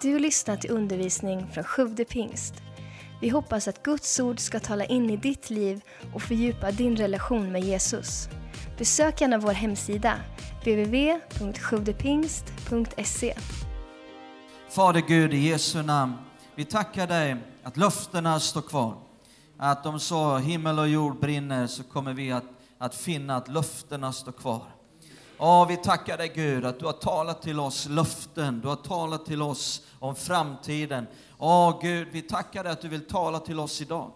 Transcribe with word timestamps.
Du 0.00 0.18
lyssnar 0.18 0.56
till 0.56 0.70
undervisning 0.70 1.46
från 1.52 1.64
Sjude 1.64 2.04
pingst. 2.04 2.54
Vi 3.20 3.28
hoppas 3.28 3.68
att 3.68 3.82
Guds 3.82 4.20
ord 4.20 4.40
ska 4.40 4.60
tala 4.60 4.84
in 4.84 5.10
i 5.10 5.16
ditt 5.16 5.50
liv 5.50 5.80
och 6.14 6.22
fördjupa 6.22 6.70
din 6.70 6.96
relation 6.96 7.52
med 7.52 7.64
Jesus. 7.64 8.28
Besök 8.78 9.20
gärna 9.20 9.38
vår 9.38 9.52
hemsida, 9.52 10.14
www.sjuvdepingst.se. 10.60 13.34
Fader 14.68 15.00
Gud, 15.00 15.34
i 15.34 15.38
Jesu 15.38 15.82
namn, 15.82 16.14
vi 16.54 16.64
tackar 16.64 17.06
dig 17.06 17.36
att 17.62 17.76
löftena 17.76 18.40
står 18.40 18.62
kvar. 18.62 18.94
Att 19.56 19.86
om 19.86 20.00
så 20.00 20.36
himmel 20.36 20.78
och 20.78 20.88
jord 20.88 21.20
brinner 21.20 21.66
så 21.66 21.82
kommer 21.82 22.12
vi 22.12 22.32
att, 22.32 22.44
att 22.78 22.94
finna 22.94 23.36
att 23.36 23.48
löftena 23.48 24.12
står 24.12 24.32
kvar. 24.32 24.62
Ja, 25.40 25.64
vi 25.64 25.76
tackar 25.76 26.18
dig 26.18 26.32
Gud 26.34 26.64
att 26.64 26.78
du 26.78 26.86
har 26.86 26.92
talat 26.92 27.42
till 27.42 27.60
oss 27.60 27.86
löften, 27.88 28.60
du 28.60 28.68
har 28.68 28.76
talat 28.76 29.26
till 29.26 29.42
oss 29.42 29.82
om 29.98 30.14
framtiden. 30.14 31.06
Ja, 31.38 31.78
Gud, 31.82 32.08
vi 32.12 32.22
tackar 32.22 32.64
dig 32.64 32.72
att 32.72 32.80
du 32.80 32.88
vill 32.88 33.06
tala 33.06 33.38
till 33.38 33.60
oss 33.60 33.80
idag. 33.80 34.10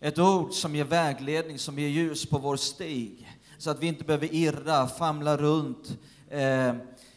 Ett 0.00 0.18
ord 0.18 0.52
som 0.52 0.76
ger 0.76 0.84
vägledning, 0.84 1.58
som 1.58 1.78
ger 1.78 1.88
ljus 1.88 2.26
på 2.26 2.38
vår 2.38 2.56
stig, 2.56 3.38
så 3.58 3.70
att 3.70 3.82
vi 3.82 3.86
inte 3.86 4.04
behöver 4.04 4.34
irra, 4.34 4.86
famla 4.86 5.36
runt. 5.36 5.98
Eh, 6.28 6.74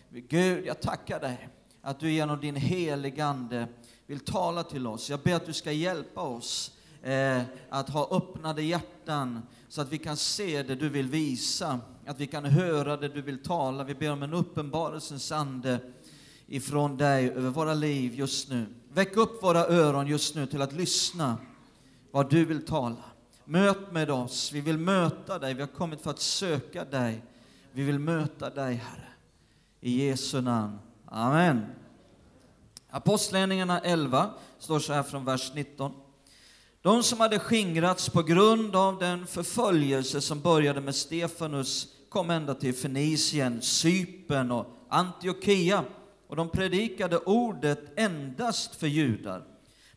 Gud, 0.09 0.65
jag 0.65 0.81
tackar 0.81 1.19
dig 1.19 1.49
att 1.81 1.99
du 1.99 2.11
genom 2.11 2.39
din 2.39 2.55
heligande 2.55 3.67
vill 4.07 4.19
tala 4.19 4.63
till 4.63 4.87
oss. 4.87 5.09
Jag 5.09 5.19
ber 5.19 5.35
att 5.35 5.45
du 5.45 5.53
ska 5.53 5.71
hjälpa 5.71 6.21
oss 6.21 6.71
eh, 7.03 7.41
att 7.69 7.89
ha 7.89 8.07
öppnade 8.11 8.63
hjärtan 8.63 9.41
så 9.69 9.81
att 9.81 9.91
vi 9.91 9.97
kan 9.97 10.17
se 10.17 10.63
det 10.63 10.75
du 10.75 10.89
vill 10.89 11.07
visa, 11.07 11.79
att 12.07 12.19
vi 12.19 12.27
kan 12.27 12.45
höra 12.45 12.97
det 12.97 13.07
du 13.07 13.21
vill 13.21 13.43
tala. 13.43 13.83
Vi 13.83 13.95
ber 13.95 14.11
om 14.11 14.23
en 14.23 14.33
uppenbarelsens 14.33 15.31
ande 15.31 15.79
ifrån 16.47 16.97
dig 16.97 17.29
över 17.29 17.49
våra 17.49 17.73
liv 17.73 18.13
just 18.15 18.49
nu. 18.49 18.65
Väck 18.93 19.17
upp 19.17 19.43
våra 19.43 19.65
öron 19.65 20.07
just 20.07 20.35
nu 20.35 20.45
till 20.45 20.61
att 20.61 20.73
lyssna 20.73 21.37
vad 22.11 22.29
du 22.29 22.45
vill 22.45 22.65
tala. 22.65 23.03
Möt 23.45 23.91
med 23.91 24.09
oss, 24.09 24.51
vi 24.51 24.61
vill 24.61 24.77
möta 24.77 25.39
dig, 25.39 25.53
vi 25.53 25.61
har 25.61 25.67
kommit 25.67 26.01
för 26.01 26.11
att 26.11 26.19
söka 26.19 26.85
dig. 26.85 27.23
Vi 27.71 27.83
vill 27.83 27.99
möta 27.99 28.49
dig, 28.49 28.75
Herre. 28.75 29.07
I 29.81 30.07
Jesu 30.07 30.41
namn. 30.41 30.79
Amen. 31.05 31.65
Apostlagärningarna 32.89 33.79
11 33.79 34.29
står 34.59 34.79
så 34.79 34.93
här 34.93 35.03
från 35.03 35.25
vers 35.25 35.51
19. 35.53 35.93
De 36.81 37.03
som 37.03 37.19
hade 37.19 37.39
skingrats 37.39 38.09
på 38.09 38.23
grund 38.23 38.75
av 38.75 38.99
den 38.99 39.27
förföljelse 39.27 40.21
som 40.21 40.41
började 40.41 40.81
med 40.81 40.95
Stefanus 40.95 41.87
kom 42.13 42.29
ända 42.29 42.53
till 42.53 42.73
Fenicien, 42.73 43.61
Cypern 43.61 44.51
och 44.51 44.65
Antiochia 44.89 45.83
och 46.27 46.35
de 46.35 46.49
predikade 46.49 47.17
ordet 47.17 47.99
endast 47.99 48.75
för 48.75 48.87
judar. 48.87 49.43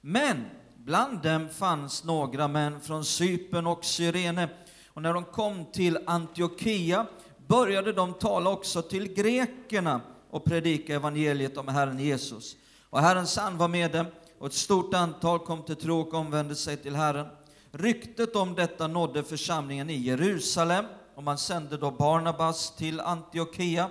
Men 0.01 0.45
bland 0.77 1.23
dem 1.23 1.49
fanns 1.49 2.05
några 2.05 2.49
män 2.49 2.81
från 2.81 3.05
Cypern 3.05 3.67
och 3.67 3.85
Cyrene 3.85 4.49
och 4.89 5.03
när 5.03 5.15
de 5.15 5.25
kom 5.25 5.65
till 5.73 5.99
Antiochia 6.07 7.07
började 7.47 7.93
de 7.93 8.13
tala 8.13 8.51
också 8.51 8.83
till 8.83 9.15
grekerna 9.15 10.01
och 10.31 10.45
predika 10.45 10.95
evangeliet 10.95 11.57
om 11.57 11.69
Herren 11.69 11.99
Jesus. 11.99 12.57
Och 12.91 13.01
Herrens 13.01 13.39
ande 13.39 13.59
var 13.59 13.69
med 13.69 13.93
dem 13.93 14.07
och 14.39 14.47
ett 14.47 14.53
stort 14.53 14.95
antal 14.95 15.39
kom 15.39 15.63
till 15.63 15.77
tro 15.77 16.01
och 16.01 16.15
omvände 16.15 16.55
sig 16.55 16.77
till 16.77 16.97
Herren. 16.97 17.27
Ryktet 17.73 18.37
om 18.37 18.55
detta 18.55 18.87
nådde 18.87 19.23
församlingen 19.23 19.91
i 19.91 19.97
Jerusalem 19.97 20.85
och 21.17 21.23
man 21.23 21.39
sände 21.39 21.77
då 21.77 21.91
Barnabas 21.91 22.77
till 22.77 23.01
Antiochia. 23.01 23.91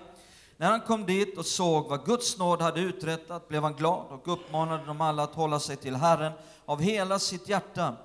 När 0.58 0.72
han 0.72 0.82
kom 0.82 1.06
dit 1.06 1.38
och 1.38 1.46
såg 1.46 1.90
vad 1.90 2.06
Guds 2.06 2.38
nåd 2.38 2.62
hade 2.62 2.80
uträttat 2.80 3.48
blev 3.48 3.64
han 3.64 3.74
glad 3.74 4.06
och 4.10 4.34
uppmanade 4.34 4.86
dem 4.86 5.02
alla 5.02 5.24
att 5.24 5.36
hålla 5.36 5.60
sig 5.60 5.76
till 5.76 5.96
Herren 5.96 6.32
av 6.66 6.82
hela 6.82 7.20
sitt 7.20 7.50
hjärta. 7.50 7.96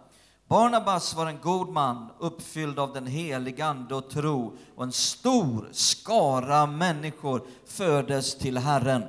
Barnabas 0.48 1.15
var 1.15 1.27
en 1.27 1.41
god 1.43 1.69
man, 1.69 2.11
uppfylld 2.19 2.79
av 2.79 2.92
den 2.92 3.07
heliga 3.07 3.67
Ande 3.67 3.95
och 3.95 4.11
tro, 4.11 4.57
och 4.77 4.85
en 4.85 4.92
stor 4.92 5.69
skara 5.73 6.67
människor 6.67 7.42
föddes 7.67 8.39
till 8.39 8.59
Herren. 8.59 9.03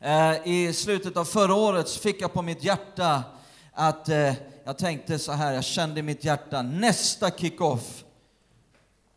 Eh, 0.00 0.48
I 0.48 0.72
slutet 0.72 1.16
av 1.16 1.24
förra 1.24 1.54
året 1.54 1.90
fick 1.90 2.22
jag 2.22 2.32
på 2.32 2.42
mitt 2.42 2.64
hjärta 2.64 3.22
att 3.72 4.08
eh, 4.08 4.34
jag 4.64 4.78
tänkte 4.78 5.18
så 5.18 5.32
här, 5.32 5.52
jag 5.52 5.64
kände 5.64 6.00
i 6.00 6.02
mitt 6.02 6.24
hjärta, 6.24 6.62
nästa 6.62 7.30
kick-off, 7.30 8.02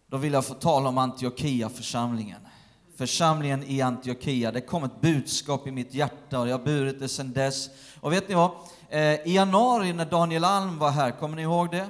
då 0.09 0.17
vill 0.17 0.33
jag 0.33 0.45
få 0.45 0.53
tala 0.53 0.89
om 0.89 0.97
Antiochia-församlingen. 0.97 2.41
Församlingen 2.97 3.63
i 3.63 3.81
Antiochia. 3.81 4.51
Det 4.51 4.61
kom 4.61 4.83
ett 4.83 5.01
budskap 5.01 5.67
i 5.67 5.71
mitt 5.71 5.93
hjärta 5.93 6.39
och 6.39 6.47
jag 6.47 6.57
har 6.57 6.65
burit 6.65 6.99
det 6.99 7.07
sedan 7.07 7.33
dess. 7.33 7.69
Och 7.99 8.13
vet 8.13 8.29
ni 8.29 8.35
vad? 8.35 8.51
Eh, 8.89 9.01
I 9.01 9.33
januari 9.35 9.93
när 9.93 10.05
Daniel 10.05 10.43
Alm 10.43 10.79
var 10.79 10.91
här, 10.91 11.11
kommer 11.11 11.35
ni 11.35 11.41
ihåg 11.41 11.71
det? 11.71 11.87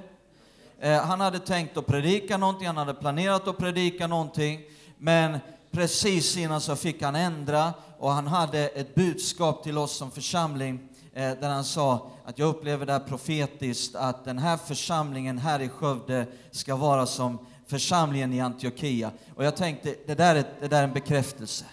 Eh, 0.80 1.02
han 1.02 1.22
hade 1.22 1.40
tänkt 1.40 1.78
att 1.78 1.85
predika 1.85 2.38
någonting, 2.38 2.68
han 2.68 2.78
hade 2.78 2.94
planerat 2.94 3.47
att 3.47 3.57
predika 3.57 4.07
någonting, 4.07 4.62
men 4.97 5.40
precis 5.72 6.38
innan 6.38 6.62
så 6.62 6.75
fick 6.75 7.01
han 7.01 7.16
ändra 7.16 7.74
och 8.00 8.12
han 8.12 8.28
hade 8.28 8.68
ett 8.68 8.96
budskap 8.96 9.63
till 9.63 9.78
oss 9.78 9.97
som 9.97 10.12
församling 10.12 10.80
eh, 11.13 11.31
där 11.31 11.50
han 11.50 11.63
sa 11.63 12.12
att 12.25 12.40
jag 12.40 12.50
upplever 12.50 12.86
det 12.86 12.91
här 12.91 13.00
profetiskt 13.00 13.96
att 13.96 14.25
den 14.25 14.40
här 14.40 14.57
församlingen 14.57 15.38
här 15.38 15.59
i 15.59 15.69
Skövde 15.69 16.25
ska 16.51 16.75
vara 16.75 17.06
som 17.06 17.38
församlingen 17.69 18.34
i 18.34 18.41
Antiochia. 18.41 19.12
Och 19.35 19.46
jag 19.46 19.56
tänkte, 19.56 19.96
det 20.07 20.16
där 20.16 20.35
är, 20.35 20.46
det 20.59 20.68
där 20.68 20.80
är 20.80 20.84
en 20.84 20.94
bekräftelse. 20.94 21.66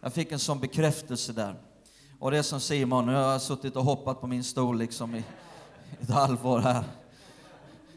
Jag 0.00 0.12
fick 0.12 0.32
en 0.32 0.38
sån 0.38 0.60
bekräftelse 0.60 1.32
där. 1.32 1.54
Och 2.18 2.30
det 2.30 2.38
är 2.38 2.42
som 2.42 2.60
Simon, 2.60 3.06
nu 3.06 3.14
har 3.14 3.32
jag 3.32 3.42
suttit 3.42 3.76
och 3.76 3.84
hoppat 3.84 4.20
på 4.20 4.26
min 4.26 4.44
stol 4.44 4.78
liksom 4.78 5.14
i 5.14 5.24
ett 6.00 6.10
halvår 6.10 6.58
här. 6.58 6.84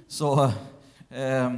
Så, 0.07 0.43
eh, 1.09 1.51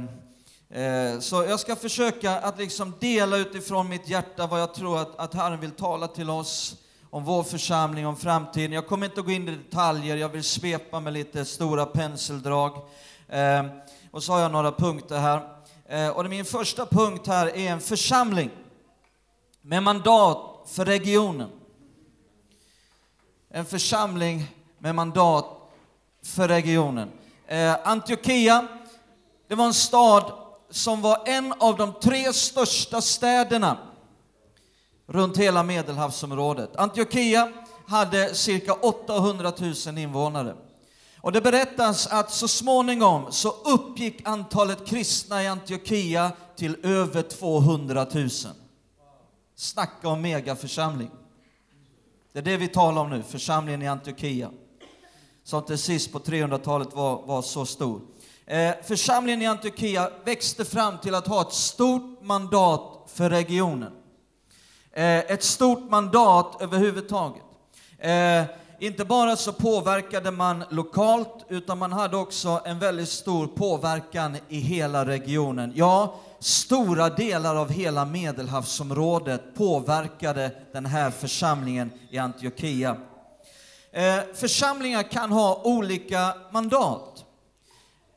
Eh, 0.72 1.20
så 1.20 1.44
jag 1.44 1.60
ska 1.60 1.76
försöka 1.76 2.38
att 2.38 2.58
liksom 2.58 2.94
dela 3.00 3.36
utifrån 3.36 3.88
mitt 3.88 4.08
hjärta 4.08 4.46
vad 4.46 4.60
jag 4.60 4.74
tror 4.74 4.98
att, 4.98 5.18
att 5.18 5.34
Herren 5.34 5.60
vill 5.60 5.70
tala 5.70 6.08
till 6.08 6.30
oss 6.30 6.76
om 7.10 7.24
vår 7.24 7.42
församling, 7.42 8.06
om 8.06 8.16
framtiden. 8.16 8.72
Jag 8.72 8.86
kommer 8.86 9.06
inte 9.06 9.20
att 9.20 9.26
gå 9.26 9.32
in 9.32 9.48
i 9.48 9.56
detaljer, 9.56 10.16
jag 10.16 10.28
vill 10.28 10.42
svepa 10.42 11.00
med 11.00 11.12
lite 11.12 11.44
stora 11.44 11.86
penseldrag. 11.86 12.72
Eh, 13.28 13.64
och 14.12 14.22
så 14.22 14.32
har 14.32 14.40
jag 14.40 14.52
några 14.52 14.72
punkter 14.72 15.18
här. 15.18 15.40
Eh, 15.86 16.08
och 16.08 16.26
min 16.26 16.44
första 16.44 16.86
punkt 16.86 17.26
här 17.26 17.46
är 17.46 17.70
en 17.70 17.80
församling 17.80 18.50
med 19.62 19.82
mandat 19.82 20.68
för 20.68 20.84
regionen. 20.84 21.50
En 23.50 23.64
församling 23.64 24.44
med 24.78 24.94
mandat 24.94 25.46
för 26.22 26.48
regionen. 26.48 27.10
Eh, 27.46 27.76
Antiochia, 27.84 28.66
det 29.48 29.54
var 29.54 29.66
en 29.66 29.74
stad 29.74 30.32
som 30.70 31.00
var 31.00 31.22
en 31.26 31.54
av 31.58 31.76
de 31.76 31.92
tre 32.02 32.32
största 32.32 33.00
städerna 33.00 33.78
runt 35.06 35.36
hela 35.36 35.62
Medelhavsområdet. 35.62 36.76
Antiochia 36.76 37.52
hade 37.86 38.34
cirka 38.34 38.72
800 38.72 39.52
000 39.86 39.98
invånare. 39.98 40.54
Och 41.22 41.32
det 41.32 41.40
berättas 41.40 42.06
att 42.06 42.30
så 42.30 42.48
småningom 42.48 43.32
så 43.32 43.48
uppgick 43.48 44.28
antalet 44.28 44.86
kristna 44.86 45.42
i 45.42 45.46
Antiochia 45.46 46.32
till 46.56 46.76
över 46.82 47.22
200 47.22 48.06
000. 48.14 48.28
Snacka 49.56 50.08
om 50.08 50.22
megaförsamling. 50.22 51.10
Det 52.32 52.38
är 52.38 52.42
det 52.42 52.56
vi 52.56 52.68
talar 52.68 53.02
om 53.02 53.10
nu, 53.10 53.22
församlingen 53.22 53.82
i 53.82 53.88
Antiochia. 53.88 54.50
Som 55.44 55.62
till 55.62 55.78
sist 55.78 56.12
på 56.12 56.18
300-talet 56.18 56.94
var, 56.94 57.22
var 57.26 57.42
så 57.42 57.66
stor. 57.66 58.00
Eh, 58.46 58.74
församlingen 58.82 59.42
i 59.42 59.46
Antiochia 59.46 60.10
växte 60.24 60.64
fram 60.64 60.98
till 60.98 61.14
att 61.14 61.26
ha 61.26 61.40
ett 61.40 61.52
stort 61.52 62.22
mandat 62.22 63.10
för 63.14 63.30
regionen. 63.30 63.92
Eh, 64.92 65.18
ett 65.18 65.42
stort 65.44 65.90
mandat 65.90 66.62
överhuvudtaget. 66.62 67.42
Eh, 67.98 68.44
inte 68.82 69.04
bara 69.04 69.36
så 69.36 69.52
påverkade 69.52 70.30
man 70.30 70.64
lokalt, 70.70 71.44
utan 71.48 71.78
man 71.78 71.92
hade 71.92 72.16
också 72.16 72.60
en 72.64 72.78
väldigt 72.78 73.08
stor 73.08 73.46
påverkan 73.46 74.36
i 74.48 74.58
hela 74.58 75.06
regionen. 75.06 75.72
Ja, 75.74 76.20
stora 76.38 77.08
delar 77.08 77.56
av 77.56 77.70
hela 77.70 78.04
Medelhavsområdet 78.04 79.54
påverkade 79.54 80.50
den 80.72 80.86
här 80.86 81.10
församlingen 81.10 81.90
i 82.10 82.18
Antiochia. 82.18 82.96
Eh, 83.92 84.18
församlingar 84.34 85.02
kan 85.02 85.32
ha 85.32 85.60
olika 85.64 86.34
mandat. 86.50 87.24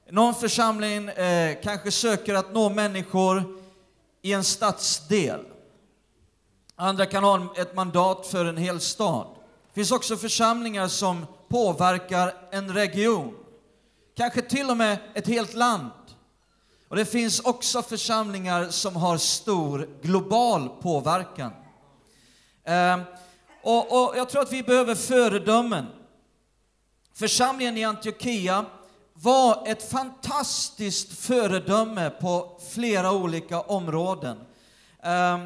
Någon 0.09 0.35
församling 0.35 1.09
eh, 1.09 1.57
kanske 1.63 1.91
söker 1.91 2.35
att 2.35 2.53
nå 2.53 2.69
människor 2.69 3.43
i 4.21 4.33
en 4.33 4.43
stadsdel. 4.43 5.39
Andra 6.75 7.05
kan 7.05 7.23
ha 7.23 7.53
ett 7.57 7.75
mandat 7.75 8.27
för 8.27 8.45
en 8.45 8.57
hel 8.57 8.79
stad. 8.79 9.34
Det 9.75 9.79
finns 9.79 9.91
också 9.91 10.17
församlingar 10.17 10.87
som 10.87 11.25
påverkar 11.47 12.33
en 12.51 12.73
region, 12.73 13.33
kanske 14.17 14.41
till 14.41 14.69
och 14.69 14.77
med 14.77 14.97
ett 15.13 15.27
helt 15.27 15.53
land. 15.53 15.91
Och 16.87 16.95
det 16.95 17.05
finns 17.05 17.39
också 17.39 17.81
församlingar 17.81 18.69
som 18.69 18.95
har 18.95 19.17
stor 19.17 19.89
global 20.01 20.69
påverkan. 20.69 21.51
Eh, 22.63 22.99
Och, 23.63 23.91
och 23.91 24.17
jag 24.17 24.29
tror 24.29 24.41
att 24.41 24.51
vi 24.51 24.63
behöver 24.63 24.95
föredömen. 24.95 25.85
Församlingen 27.13 27.77
i 27.77 27.83
Antiochia 27.83 28.65
var 29.13 29.67
ett 29.67 29.89
fantastiskt 29.91 31.19
föredöme 31.19 32.09
på 32.09 32.59
flera 32.73 33.11
olika 33.11 33.61
områden. 33.61 34.37
Eh, 35.03 35.39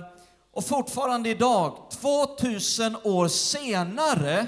och 0.52 0.66
fortfarande 0.66 1.30
idag, 1.30 1.92
2000 1.92 2.96
år 3.04 3.28
senare, 3.28 4.48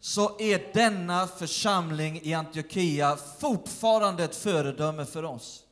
så 0.00 0.40
är 0.40 0.72
denna 0.74 1.26
församling 1.26 2.20
i 2.22 2.34
Antiochia 2.34 3.16
fortfarande 3.38 4.24
ett 4.24 4.36
föredöme 4.36 5.04
för 5.04 5.24
oss. 5.24 5.62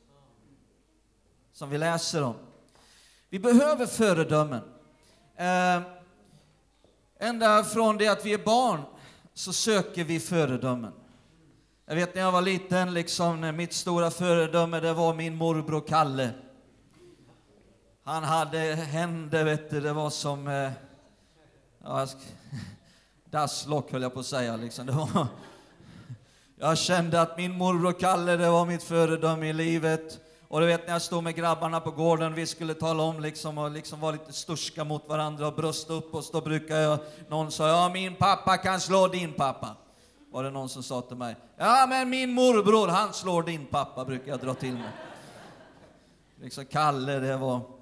Som 1.53 1.69
vi 1.69 1.77
läser 1.77 2.23
om. 2.23 2.35
Vi 3.29 3.39
behöver 3.39 3.85
föredömen. 3.85 4.61
Eh, 5.35 5.81
ända 7.19 7.63
från 7.63 7.97
det 7.97 8.07
att 8.07 8.25
vi 8.25 8.33
är 8.33 8.45
barn 8.45 8.81
så 9.33 9.53
söker 9.53 10.03
vi 10.03 10.19
föredömen. 10.19 10.93
Jag 11.85 11.95
vet 11.95 12.15
när 12.15 12.21
jag 12.21 12.31
var 12.31 12.41
liten, 12.41 12.93
liksom, 12.93 13.55
mitt 13.55 13.73
stora 13.73 14.11
föredöme 14.11 14.79
det 14.79 14.93
var 14.93 15.13
min 15.13 15.35
morbror 15.35 15.83
Kalle. 15.87 16.29
Han 18.07 18.23
hade 18.23 18.59
händer, 18.75 19.43
vet 19.43 19.69
du, 19.69 19.81
det 19.81 19.93
var 19.93 20.09
som... 20.09 20.47
Eh, 20.47 20.71
ja, 21.83 22.07
dasslock 23.31 23.91
höll 23.91 24.01
jag 24.01 24.13
på 24.13 24.19
att 24.19 24.25
säga. 24.25 24.55
Liksom. 24.55 24.85
Det 24.85 24.91
var, 24.91 25.09
jag 26.59 26.77
kände 26.77 27.21
att 27.21 27.37
min 27.37 27.57
morbror 27.57 27.91
Kalle, 27.91 28.37
det 28.37 28.49
var 28.49 28.65
mitt 28.65 28.83
föredöme 28.83 29.49
i 29.49 29.53
livet. 29.53 30.19
Och 30.47 30.59
du 30.59 30.65
vet 30.65 30.87
när 30.87 30.93
jag 30.93 31.01
stod 31.01 31.23
med 31.23 31.35
grabbarna 31.35 31.79
på 31.79 31.91
gården, 31.91 32.33
vi 32.33 32.45
skulle 32.45 32.73
tala 32.73 33.03
om 33.03 33.19
liksom 33.19 33.57
och 33.57 33.71
liksom 33.71 33.99
vara 33.99 34.11
lite 34.11 34.33
sturska 34.33 34.83
mot 34.83 35.07
varandra 35.07 35.47
och 35.47 35.53
brösta 35.53 35.93
upp 35.93 36.15
oss, 36.15 36.31
då 36.31 36.41
brukar 36.41 36.75
jag, 36.75 36.99
någon 37.29 37.51
säga 37.51 37.69
ja 37.69 37.89
min 37.93 38.15
pappa 38.15 38.57
kan 38.57 38.81
slå 38.81 39.07
din 39.07 39.33
pappa. 39.33 39.75
Var 40.31 40.43
det 40.43 40.49
någon 40.49 40.69
som 40.69 40.83
sa 40.83 41.01
till 41.01 41.17
mig. 41.17 41.35
Ja 41.57 41.85
men 41.89 42.09
min 42.09 42.33
morbror, 42.33 42.87
han 42.87 43.13
slår 43.13 43.43
din 43.43 43.65
pappa, 43.65 44.05
brukar 44.05 44.31
jag 44.31 44.39
dra 44.39 44.53
till 44.53 44.73
med. 44.73 44.91
Liksom 46.41 46.65
Kalle, 46.65 47.19
det 47.19 47.37
var, 47.37 47.74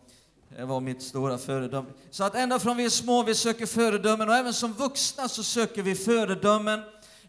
det 0.57 0.65
var 0.65 0.79
mitt 0.79 1.01
stora 1.01 1.37
föredöme. 1.37 1.87
Så 2.09 2.23
att 2.23 2.35
ända 2.35 2.59
från 2.59 2.77
vi 2.77 2.85
är 2.85 2.89
små, 2.89 3.23
vi 3.23 3.35
söker 3.35 3.65
föredömen 3.65 4.29
och 4.29 4.35
även 4.35 4.53
som 4.53 4.73
vuxna 4.73 5.29
så 5.29 5.43
söker 5.43 5.83
vi 5.83 5.95
föredömen. 5.95 6.79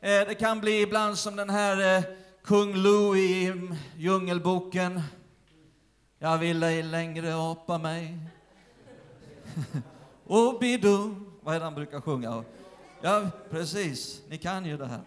Eh, 0.00 0.20
det 0.28 0.34
kan 0.34 0.60
bli 0.60 0.82
ibland 0.82 1.18
som 1.18 1.36
den 1.36 1.50
här 1.50 1.96
eh, 1.96 2.04
kung 2.44 2.74
Louis 2.74 3.30
i 3.30 3.52
Djungelboken. 3.96 5.00
Jag 6.18 6.38
vill 6.38 6.62
ej 6.62 6.82
längre 6.82 7.34
apa 7.34 7.78
mig. 7.78 8.18
Obidu. 10.26 11.14
Vad 11.40 11.54
är 11.54 11.58
det 11.58 11.64
han 11.64 11.74
brukar 11.74 12.00
sjunga? 12.00 12.44
Ja, 13.00 13.30
precis. 13.50 14.20
Ni 14.28 14.38
kan 14.38 14.66
ju 14.66 14.76
det 14.76 14.86
här. 14.86 15.00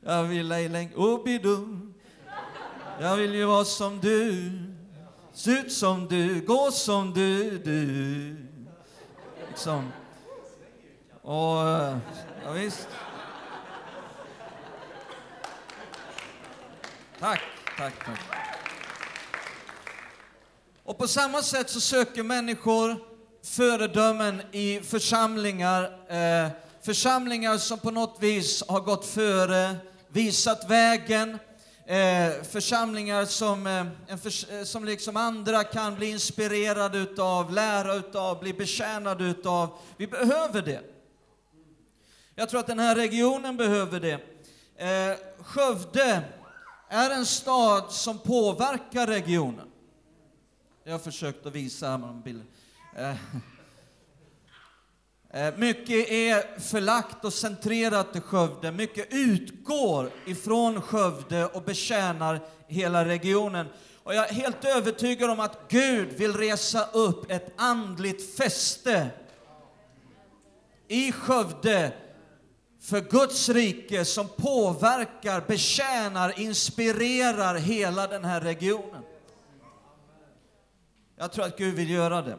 Jag 0.00 0.24
vill 0.24 0.52
ej 0.52 0.68
längre... 0.68 0.94
Obidu. 0.94 1.93
Jag 3.00 3.16
vill 3.16 3.34
ju 3.34 3.44
vara 3.44 3.64
som 3.64 4.00
du, 4.00 4.52
se 5.32 5.50
ut 5.50 5.72
som 5.72 6.08
du, 6.08 6.40
gå 6.40 6.70
som 6.70 7.12
du, 7.12 7.58
du. 7.58 8.36
Liksom. 9.48 9.92
Och, 11.22 11.68
eh, 11.68 11.98
ja, 12.44 12.52
visst. 12.52 12.88
Tack, 17.20 17.40
tack, 17.76 18.04
tack. 18.04 18.20
Och 20.84 20.98
på 20.98 21.08
samma 21.08 21.42
sätt 21.42 21.70
så 21.70 21.80
söker 21.80 22.22
människor 22.22 22.96
föredömen 23.44 24.42
i 24.52 24.80
församlingar, 24.80 25.82
eh, 26.08 26.50
församlingar 26.82 27.58
som 27.58 27.78
på 27.78 27.90
något 27.90 28.16
vis 28.20 28.62
har 28.68 28.80
gått 28.80 29.06
före, 29.06 29.76
visat 30.08 30.70
vägen, 30.70 31.38
eh, 31.86 32.42
församlingar 32.42 33.24
som, 33.24 33.66
eh, 33.66 34.16
för, 34.16 34.54
eh, 34.58 34.64
som 34.64 34.84
liksom 34.84 35.16
andra 35.16 35.64
kan 35.64 35.94
bli 35.94 36.10
inspirerade 36.10 36.98
utav, 36.98 37.52
lära 37.52 37.94
utav, 37.94 38.40
bli 38.40 38.52
betjänade 38.52 39.24
utav. 39.24 39.78
Vi 39.96 40.06
behöver 40.06 40.62
det. 40.62 40.80
Jag 42.34 42.48
tror 42.48 42.60
att 42.60 42.66
den 42.66 42.78
här 42.78 42.94
regionen 42.94 43.56
behöver 43.56 44.00
det. 44.00 44.20
Eh, 44.76 45.16
Skövde 45.42 46.22
är 46.88 47.10
en 47.10 47.26
stad 47.26 47.92
som 47.92 48.18
påverkar 48.18 49.06
regionen. 49.06 49.70
Jag 50.84 50.92
har 50.92 50.98
försökt 50.98 51.46
att 51.46 51.52
visa 51.52 51.98
med 51.98 52.22
bilder. 52.22 52.46
Eh, 52.96 53.10
eh, 53.10 53.16
Eh, 55.34 55.56
mycket 55.56 56.10
är 56.10 56.60
förlagt 56.60 57.24
och 57.24 57.32
centrerat 57.32 58.12
till 58.12 58.20
Skövde. 58.20 58.72
Mycket 58.72 59.06
utgår 59.10 60.10
ifrån 60.26 60.80
Skövde 60.80 61.46
och 61.46 61.62
betjänar 61.62 62.40
hela 62.66 63.04
regionen. 63.04 63.66
Och 64.02 64.14
jag 64.14 64.28
är 64.28 64.32
helt 64.32 64.64
övertygad 64.64 65.30
om 65.30 65.40
att 65.40 65.58
Gud 65.68 66.08
vill 66.08 66.32
resa 66.32 66.86
upp 66.92 67.30
ett 67.30 67.52
andligt 67.56 68.36
fäste 68.36 69.10
i 70.88 71.12
Skövde 71.12 71.92
för 72.80 73.00
Guds 73.00 73.48
rike 73.48 74.04
som 74.04 74.28
påverkar, 74.28 75.40
betjänar, 75.40 76.40
inspirerar 76.40 77.54
hela 77.54 78.06
den 78.06 78.24
här 78.24 78.40
regionen. 78.40 79.02
Jag 81.16 81.32
tror 81.32 81.44
att 81.44 81.58
Gud 81.58 81.74
vill 81.74 81.90
göra 81.90 82.22
det. 82.22 82.38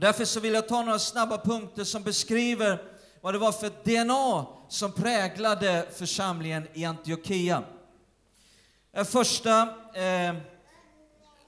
Och 0.00 0.06
därför 0.06 0.24
så 0.24 0.40
vill 0.40 0.54
jag 0.54 0.68
ta 0.68 0.82
några 0.82 0.98
snabba 0.98 1.38
punkter 1.38 1.84
som 1.84 2.02
beskriver 2.02 2.82
vad 3.20 3.34
det 3.34 3.38
var 3.38 3.52
för 3.52 3.70
DNA 3.84 4.46
som 4.68 4.92
präglade 4.92 5.86
församlingen 5.92 6.68
i 6.74 6.84
Antiochia. 6.84 7.62
Eh, 8.92 9.04
första, 9.04 9.62
eh, 9.94 10.34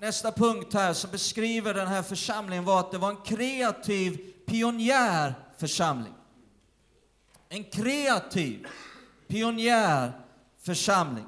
nästa 0.00 0.32
punkt 0.32 0.74
här 0.74 0.92
som 0.92 1.10
beskriver 1.10 1.74
den 1.74 1.86
här 1.86 2.02
församlingen 2.02 2.64
var 2.64 2.80
att 2.80 2.90
det 2.90 2.98
var 2.98 3.10
en 3.10 3.16
kreativ 3.24 4.18
pionjärförsamling 4.46 6.14
en 7.48 7.64
kreativ 7.64 8.66
pionjärförsamling. 9.28 11.26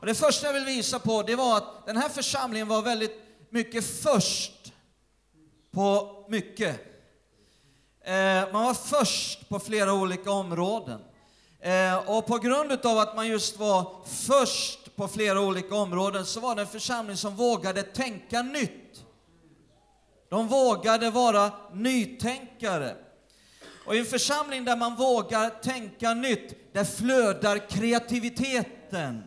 Och 0.00 0.06
det 0.06 0.14
första 0.14 0.46
jag 0.46 0.54
vill 0.54 0.64
visa 0.64 0.98
på 0.98 1.22
det 1.22 1.36
var 1.36 1.56
att 1.56 1.86
den 1.86 1.96
här 1.96 2.08
församlingen 2.08 2.68
var 2.68 2.82
väldigt 2.82 3.22
mycket 3.50 3.84
först 4.02 4.53
på 5.74 6.24
mycket. 6.28 6.80
Eh, 8.04 8.52
man 8.52 8.64
var 8.64 8.74
först 8.74 9.48
på 9.48 9.58
flera 9.58 9.92
olika 9.92 10.30
områden. 10.30 11.00
Eh, 11.60 12.10
och 12.10 12.26
på 12.26 12.38
grund 12.38 12.72
av 12.72 12.98
att 12.98 13.16
man 13.16 13.28
just 13.28 13.58
var 13.58 13.96
först 14.06 14.96
på 14.96 15.08
flera 15.08 15.40
olika 15.40 15.74
områden 15.74 16.26
så 16.26 16.40
var 16.40 16.54
det 16.54 16.62
en 16.62 16.68
församling 16.68 17.16
som 17.16 17.36
vågade 17.36 17.82
tänka 17.82 18.42
nytt. 18.42 19.04
De 20.28 20.48
vågade 20.48 21.10
vara 21.10 21.52
nytänkare. 21.72 22.96
Och 23.86 23.94
i 23.94 23.98
en 23.98 24.04
församling 24.04 24.64
där 24.64 24.76
man 24.76 24.96
vågar 24.96 25.50
tänka 25.50 26.14
nytt, 26.14 26.74
där 26.74 26.84
flödar 26.84 27.68
kreativiteten. 27.68 29.22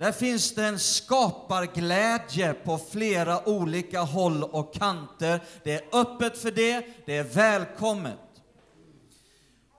Där 0.00 0.12
finns 0.12 0.54
det 0.54 0.64
en 0.64 0.78
skaparglädje 0.78 2.54
på 2.54 2.80
flera 2.90 3.48
olika 3.48 4.00
håll 4.00 4.44
och 4.44 4.74
kanter. 4.74 5.40
Det 5.64 5.72
är 5.72 6.00
öppet 6.00 6.38
för 6.38 6.50
det, 6.50 6.86
det 7.06 7.16
är 7.16 7.24
välkommet. 7.24 8.18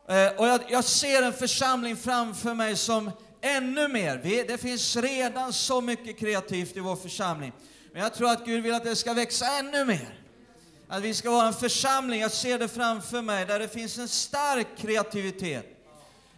Eh, 0.09 0.27
och 0.37 0.47
jag, 0.47 0.61
jag 0.69 0.83
ser 0.83 1.23
en 1.23 1.33
församling 1.33 1.97
framför 1.97 2.53
mig 2.53 2.75
som 2.75 3.11
ännu 3.41 3.87
mer, 3.87 4.45
det 4.47 4.57
finns 4.57 4.95
redan 4.95 5.53
så 5.53 5.81
mycket 5.81 6.19
kreativt 6.19 6.77
i 6.77 6.79
vår 6.79 6.95
församling, 6.95 7.51
men 7.93 8.01
jag 8.01 8.13
tror 8.13 8.31
att 8.31 8.45
Gud 8.45 8.63
vill 8.63 8.73
att 8.73 8.83
det 8.83 8.95
ska 8.95 9.13
växa 9.13 9.45
ännu 9.45 9.85
mer. 9.85 10.19
Att 10.87 11.03
vi 11.03 11.13
ska 11.13 11.31
vara 11.31 11.47
en 11.47 11.53
församling, 11.53 12.21
jag 12.21 12.31
ser 12.31 12.59
det 12.59 12.67
framför 12.67 13.21
mig, 13.21 13.45
där 13.45 13.59
det 13.59 13.67
finns 13.67 13.97
en 13.97 14.07
stark 14.07 14.67
kreativitet 14.77 15.65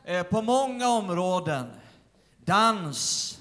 eh, 0.05 0.23
på 0.23 0.41
många 0.41 0.89
områden. 0.89 1.65
Dans, 2.45 3.39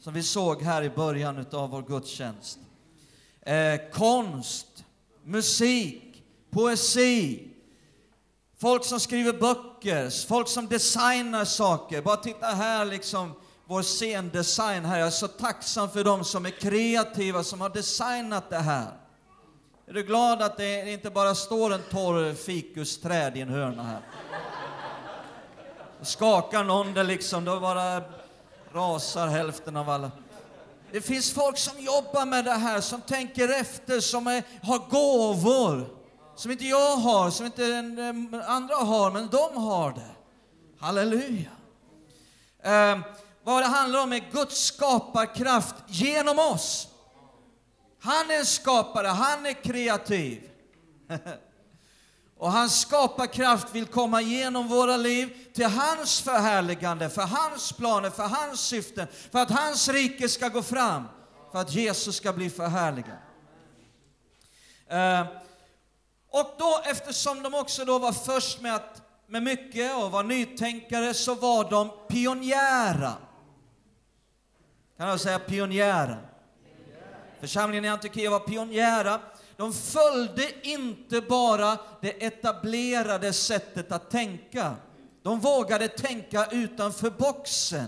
som 0.00 0.14
vi 0.14 0.22
såg 0.22 0.62
här 0.62 0.82
i 0.82 0.90
början 0.90 1.46
av 1.52 1.70
vår 1.70 1.82
gudstjänst. 1.82 2.58
Eh, 3.40 3.80
konst, 3.92 4.84
musik, 5.24 6.22
poesi, 6.50 7.48
folk 8.58 8.84
som 8.84 9.00
skriver 9.00 9.32
böcker, 9.32 10.26
folk 10.26 10.48
som 10.48 10.66
designar 10.66 11.44
saker. 11.44 12.02
Bara 12.02 12.16
titta 12.16 12.46
här 12.46 12.84
liksom, 12.84 13.32
vår 13.64 13.82
scendesign 13.82 14.84
här. 14.84 14.98
Jag 14.98 15.06
är 15.06 15.10
så 15.10 15.28
tacksam 15.28 15.90
för 15.90 16.04
dem 16.04 16.24
som 16.24 16.46
är 16.46 16.50
kreativa, 16.50 17.44
som 17.44 17.60
har 17.60 17.70
designat 17.70 18.50
det 18.50 18.58
här. 18.58 18.92
Är 19.86 19.92
du 19.92 20.02
glad 20.02 20.42
att 20.42 20.56
det 20.56 20.92
inte 20.92 21.10
bara 21.10 21.34
står 21.34 21.72
en 21.72 21.82
torr 21.90 22.34
fikusträd 22.34 23.36
i 23.36 23.40
en 23.40 23.48
hörna 23.48 23.82
här? 23.82 24.00
Skakar 26.02 26.64
någon 26.64 26.94
det 26.94 27.02
liksom, 27.02 27.44
då 27.44 27.60
bara 27.60 28.02
rasar 28.72 29.26
hälften 29.26 29.76
av 29.76 29.90
alla. 29.90 30.10
Det 30.92 31.00
finns 31.00 31.32
folk 31.32 31.58
som 31.58 31.80
jobbar 31.80 32.26
med 32.26 32.44
det 32.44 32.54
här, 32.54 32.80
som 32.80 33.00
tänker 33.00 33.60
efter, 33.60 34.00
som 34.00 34.26
är, 34.26 34.42
har 34.62 34.78
gåvor 34.78 36.00
som 36.40 36.50
inte 36.50 36.64
jag 36.64 36.96
har, 36.96 37.30
som 37.30 37.46
inte 37.46 37.66
eh, 37.66 38.50
andra 38.50 38.74
har, 38.74 39.10
men 39.10 39.28
de 39.28 39.56
har 39.56 39.92
det. 39.92 40.10
Halleluja. 40.78 41.50
Eh, 42.62 42.98
vad 43.42 43.62
det 43.62 43.66
handlar 43.66 44.02
om 44.02 44.12
är 44.12 44.32
Guds 44.32 44.64
skaparkraft 44.64 45.74
genom 45.86 46.38
oss. 46.38 46.88
Han 48.00 48.30
är 48.30 48.38
en 48.38 48.46
skapare, 48.46 49.06
han 49.06 49.46
är 49.46 49.52
kreativ. 49.52 50.50
Och 52.40 52.52
hans 52.52 52.80
skaparkraft 52.80 53.74
vill 53.74 53.86
komma 53.86 54.20
igenom 54.20 54.68
våra 54.68 54.96
liv 54.96 55.36
till 55.54 55.66
hans 55.66 56.20
förhärligande, 56.20 57.10
för 57.10 57.22
hans 57.22 57.72
planer, 57.72 58.10
för 58.10 58.22
hans 58.22 58.60
syften, 58.60 59.06
för 59.32 59.38
att 59.38 59.50
hans 59.50 59.88
rike 59.88 60.28
ska 60.28 60.48
gå 60.48 60.62
fram, 60.62 61.04
för 61.52 61.58
att 61.58 61.74
Jesus 61.74 62.16
ska 62.16 62.32
bli 62.32 62.50
förhärligad. 62.50 63.16
Eh, 64.88 65.26
och 66.30 66.54
då, 66.58 66.80
eftersom 66.84 67.42
de 67.42 67.54
också 67.54 67.84
då 67.84 67.98
var 67.98 68.12
först 68.12 68.60
med, 68.60 68.74
att, 68.74 69.02
med 69.26 69.42
mycket 69.42 69.96
och 69.96 70.10
var 70.10 70.22
nytänkare, 70.22 71.14
så 71.14 71.34
var 71.34 71.70
de 71.70 71.90
pionjära. 72.08 73.12
Kan 74.96 75.08
jag 75.08 75.20
säga 75.20 75.38
pionjära? 75.38 76.18
Församlingen 77.40 77.84
i 77.84 77.88
Antiochia 77.88 78.30
var 78.30 78.40
pionjära. 78.40 79.20
De 79.60 79.72
följde 79.72 80.68
inte 80.68 81.20
bara 81.20 81.78
det 82.00 82.24
etablerade 82.24 83.32
sättet 83.32 83.92
att 83.92 84.10
tänka. 84.10 84.76
De 85.22 85.40
vågade 85.40 85.88
tänka 85.88 86.46
utanför 86.46 87.10
boxen. 87.10 87.86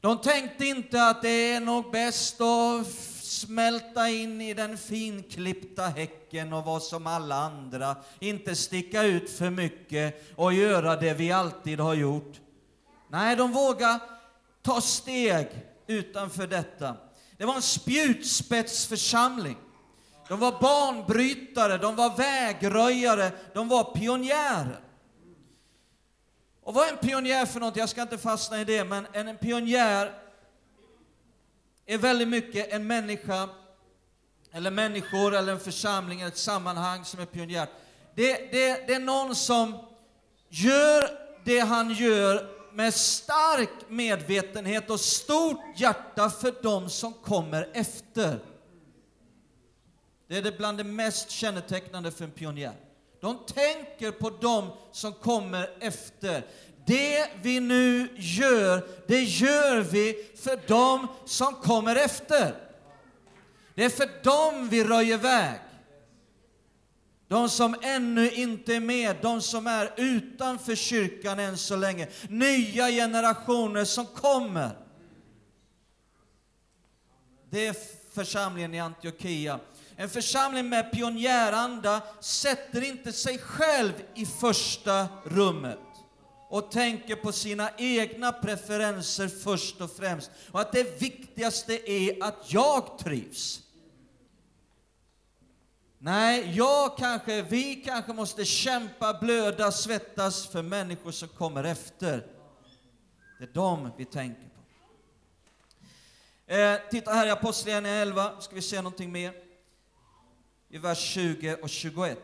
De 0.00 0.18
tänkte 0.18 0.66
inte 0.66 1.02
att 1.02 1.22
det 1.22 1.52
är 1.52 1.60
nog 1.60 1.90
bäst 1.90 2.40
att 2.40 2.86
smälta 3.22 4.08
in 4.08 4.40
i 4.40 4.54
den 4.54 4.78
finklippta 4.78 5.82
häcken 5.82 6.52
och 6.52 6.64
vara 6.64 6.80
som 6.80 7.06
alla 7.06 7.34
andra, 7.34 7.96
inte 8.18 8.56
sticka 8.56 9.02
ut 9.02 9.30
för 9.30 9.50
mycket 9.50 10.22
och 10.36 10.52
göra 10.52 10.96
det 10.96 11.14
vi 11.14 11.32
alltid 11.32 11.80
har 11.80 11.94
gjort. 11.94 12.40
Nej, 13.08 13.36
de 13.36 13.52
vågar 13.52 14.00
ta 14.62 14.80
steg 14.80 15.48
utanför 15.86 16.46
detta. 16.46 16.96
Det 17.38 17.44
var 17.44 17.54
en 17.54 17.62
spjutspetsförsamling. 17.62 19.56
De 20.28 20.40
var 20.40 20.60
banbrytare, 20.60 21.78
de 21.78 21.96
var 21.96 22.16
vägröjare, 22.16 23.32
de 23.54 23.68
var 23.68 23.94
pionjärer. 23.94 24.80
Och 26.62 26.74
vad 26.74 26.88
är 26.88 26.92
en 26.92 26.98
pionjär 26.98 27.46
för 27.46 27.60
något? 27.60 27.76
Jag 27.76 27.88
ska 27.88 28.02
inte 28.02 28.18
fastna 28.18 28.60
i 28.60 28.64
det, 28.64 28.84
men 28.84 29.06
en 29.12 29.36
pionjär 29.36 30.12
är 31.86 31.98
väldigt 31.98 32.28
mycket 32.28 32.72
en 32.72 32.86
människa, 32.86 33.48
eller 34.52 34.70
människor, 34.70 35.34
eller 35.34 35.52
en 35.52 35.60
församling, 35.60 36.20
eller 36.20 36.32
ett 36.32 36.38
sammanhang 36.38 37.04
som 37.04 37.20
är 37.20 37.26
pionjär. 37.26 37.68
Det, 38.14 38.32
det, 38.52 38.86
det 38.86 38.94
är 38.94 39.00
någon 39.00 39.36
som 39.36 39.78
gör 40.48 41.10
det 41.44 41.58
han 41.58 41.90
gör 41.90 42.57
med 42.78 42.94
stark 42.94 43.70
medvetenhet 43.88 44.90
och 44.90 45.00
stort 45.00 45.60
hjärta 45.76 46.30
för 46.30 46.62
dem 46.62 46.90
som 46.90 47.12
kommer 47.12 47.68
efter. 47.72 48.38
Det 50.28 50.36
är 50.36 50.42
det 50.42 50.58
bland 50.58 50.78
det 50.78 50.84
mest 50.84 51.30
kännetecknande 51.30 52.10
för 52.10 52.24
en 52.24 52.30
pionjär. 52.30 52.74
De 53.20 53.38
tänker 53.46 54.10
på 54.10 54.30
dem 54.30 54.70
som 54.92 55.12
kommer 55.12 55.70
efter. 55.80 56.46
Det 56.86 57.28
vi 57.42 57.60
nu 57.60 58.08
gör, 58.16 58.88
det 59.08 59.22
gör 59.22 59.80
vi 59.80 60.30
för 60.36 60.68
dem 60.68 61.06
som 61.26 61.54
kommer 61.54 61.96
efter. 61.96 62.54
Det 63.74 63.84
är 63.84 63.90
för 63.90 64.22
dem 64.24 64.68
vi 64.68 64.84
röjer 64.84 65.18
väg. 65.18 65.60
De 67.28 67.48
som 67.48 67.76
ännu 67.82 68.30
inte 68.30 68.74
är 68.74 68.80
med, 68.80 69.16
de 69.22 69.42
som 69.42 69.66
är 69.66 69.92
utanför 69.96 70.74
kyrkan 70.74 71.38
än 71.38 71.58
så 71.58 71.76
länge. 71.76 72.08
Nya 72.28 72.88
generationer 72.88 73.84
som 73.84 74.06
kommer. 74.06 74.70
Det 77.50 77.66
är 77.66 77.76
församlingen 78.14 78.74
i 78.74 78.80
Antiochia. 78.80 79.60
En 79.96 80.08
församling 80.08 80.68
med 80.68 80.92
pionjäranda 80.92 82.02
sätter 82.20 82.82
inte 82.82 83.12
sig 83.12 83.38
själv 83.38 83.92
i 84.14 84.26
första 84.26 85.08
rummet 85.24 85.78
och 86.48 86.70
tänker 86.70 87.16
på 87.16 87.32
sina 87.32 87.70
egna 87.76 88.32
preferenser 88.32 89.28
först 89.28 89.80
och 89.80 89.96
främst. 89.96 90.30
Och 90.50 90.60
att 90.60 90.72
det 90.72 91.00
viktigaste 91.00 91.90
är 91.90 92.22
att 92.24 92.52
jag 92.52 92.98
trivs. 92.98 93.60
Nej, 96.00 96.56
jag 96.56 96.98
kanske, 96.98 97.42
vi 97.42 97.74
kanske 97.74 98.12
måste 98.12 98.44
kämpa, 98.44 99.18
blöda, 99.20 99.72
svettas 99.72 100.46
för 100.46 100.62
människor 100.62 101.10
som 101.10 101.28
kommer 101.28 101.64
efter. 101.64 102.26
Det 103.38 103.44
är 103.44 103.52
dem 103.52 103.90
vi 103.96 104.04
tänker 104.04 104.42
på. 104.42 104.48
Eh, 106.52 106.78
titta 106.90 107.10
här 107.10 107.26
i 107.26 107.30
Apostlagärningarna 107.30 108.02
11, 108.02 108.40
ska 108.40 108.54
vi 108.54 108.62
se 108.62 108.76
någonting 108.76 109.12
mer. 109.12 109.34
I 110.68 110.78
vers 110.78 110.98
20 110.98 111.54
och 111.54 111.68
21. 111.68 112.18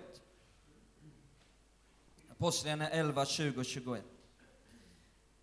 Apostlagärningarna 2.30 2.94
11, 2.94 3.26
20 3.26 3.60
och 3.60 3.66
21. 3.66 4.04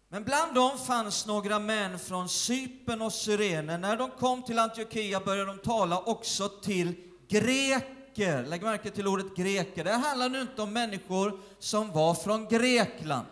Men 0.09 0.23
bland 0.23 0.55
dem 0.55 0.77
fanns 0.77 1.25
några 1.25 1.59
män 1.59 1.99
från 1.99 2.29
Cypern 2.29 3.01
och 3.01 3.13
Syrene. 3.13 3.77
När 3.77 3.97
de 3.97 4.11
kom 4.11 4.43
till 4.43 4.59
Antiochia 4.59 5.19
började 5.19 5.53
de 5.53 5.57
tala 5.57 5.99
också 5.99 6.49
till 6.49 6.95
greker. 8.15 8.43
Lägg 8.43 8.61
märke 8.61 8.89
till 8.89 9.07
ordet 9.07 9.35
greker. 9.35 9.83
Det 9.83 9.91
handlar 9.91 10.29
nu 10.29 10.41
inte 10.41 10.61
om 10.61 10.73
människor 10.73 11.39
som 11.59 11.91
var 11.91 12.13
från 12.13 12.47
Grekland. 12.47 13.27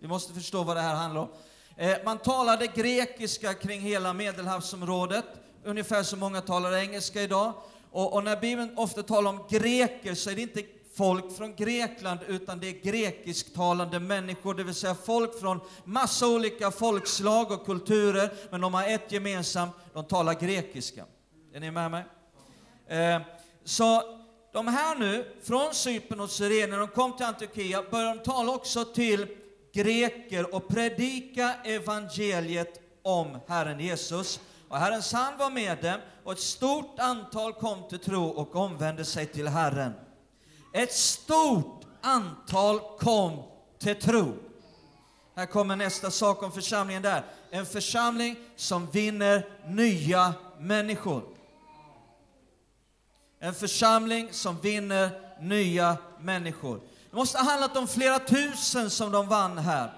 Vi 0.00 0.08
måste 0.08 0.32
förstå 0.32 0.62
vad 0.62 0.76
det 0.76 0.80
här 0.80 0.94
handlar 0.94 1.20
om. 1.20 1.28
Eh, 1.76 1.96
man 2.04 2.18
talade 2.18 2.66
grekiska 2.66 3.54
kring 3.54 3.80
hela 3.80 4.12
Medelhavsområdet, 4.12 5.24
ungefär 5.64 6.02
som 6.02 6.18
många 6.18 6.40
talar 6.40 6.72
engelska 6.72 7.22
idag. 7.22 7.52
Och, 7.90 8.12
och 8.14 8.24
när 8.24 8.36
Bibeln 8.40 8.78
ofta 8.78 9.02
talar 9.02 9.30
om 9.30 9.44
greker 9.50 10.14
så 10.14 10.30
är 10.30 10.34
det 10.34 10.42
inte 10.42 10.62
folk 10.96 11.36
från 11.36 11.54
Grekland, 11.54 12.20
utan 12.28 12.60
det 12.60 12.68
är 12.68 12.82
grekisktalande 12.82 14.00
människor, 14.00 14.54
det 14.54 14.64
vill 14.64 14.74
säga 14.74 14.94
folk 14.94 15.40
från 15.40 15.60
massa 15.84 16.28
olika 16.28 16.70
folkslag 16.70 17.50
och 17.50 17.66
kulturer, 17.66 18.32
men 18.50 18.60
de 18.60 18.74
har 18.74 18.88
ett 18.88 19.12
gemensamt, 19.12 19.74
de 19.92 20.04
talar 20.04 20.34
grekiska. 20.34 21.04
Är 21.54 21.60
ni 21.60 21.70
med 21.70 21.90
mig? 21.90 22.04
Eh, 22.88 23.20
så 23.68 24.02
de 24.52 24.68
här 24.68 24.94
nu, 24.94 25.32
från 25.42 25.74
Cypern 25.74 26.20
och 26.20 26.30
Syrien, 26.30 26.70
när 26.70 26.78
de 26.78 26.88
kom 26.88 27.16
till 27.16 27.26
Antiochia, 27.26 27.82
började 27.90 28.14
de 28.14 28.24
tala 28.24 28.52
också 28.52 28.84
till 28.84 29.26
greker 29.72 30.54
och 30.54 30.68
predika 30.68 31.54
evangeliet 31.64 32.80
om 33.02 33.38
Herren 33.48 33.80
Jesus. 33.80 34.40
Och 34.68 34.76
Herrens 34.78 35.12
hand 35.12 35.38
var 35.38 35.50
med 35.50 35.78
dem, 35.82 36.00
och 36.24 36.32
ett 36.32 36.40
stort 36.40 36.98
antal 36.98 37.52
kom 37.52 37.88
till 37.88 37.98
tro 37.98 38.24
och 38.24 38.56
omvände 38.56 39.04
sig 39.04 39.26
till 39.26 39.48
Herren. 39.48 39.92
Ett 40.72 40.92
stort 40.92 41.84
antal 42.00 42.80
kom 42.98 43.42
till 43.78 44.00
tro. 44.00 44.32
Här 45.36 45.46
kommer 45.46 45.76
nästa 45.76 46.10
sak 46.10 46.42
om 46.42 46.52
församlingen 46.52 47.02
där. 47.02 47.24
En 47.50 47.66
församling 47.66 48.36
som 48.56 48.90
vinner 48.90 49.46
nya 49.66 50.34
människor. 50.58 51.37
En 53.40 53.54
församling 53.54 54.28
som 54.32 54.60
vinner 54.60 55.10
nya 55.40 55.96
människor. 56.20 56.80
Det 57.10 57.16
måste 57.16 57.38
ha 57.38 57.44
handlat 57.44 57.76
om 57.76 57.88
flera 57.88 58.18
tusen 58.18 58.90
som 58.90 59.12
de 59.12 59.28
vann 59.28 59.58
här. 59.58 59.92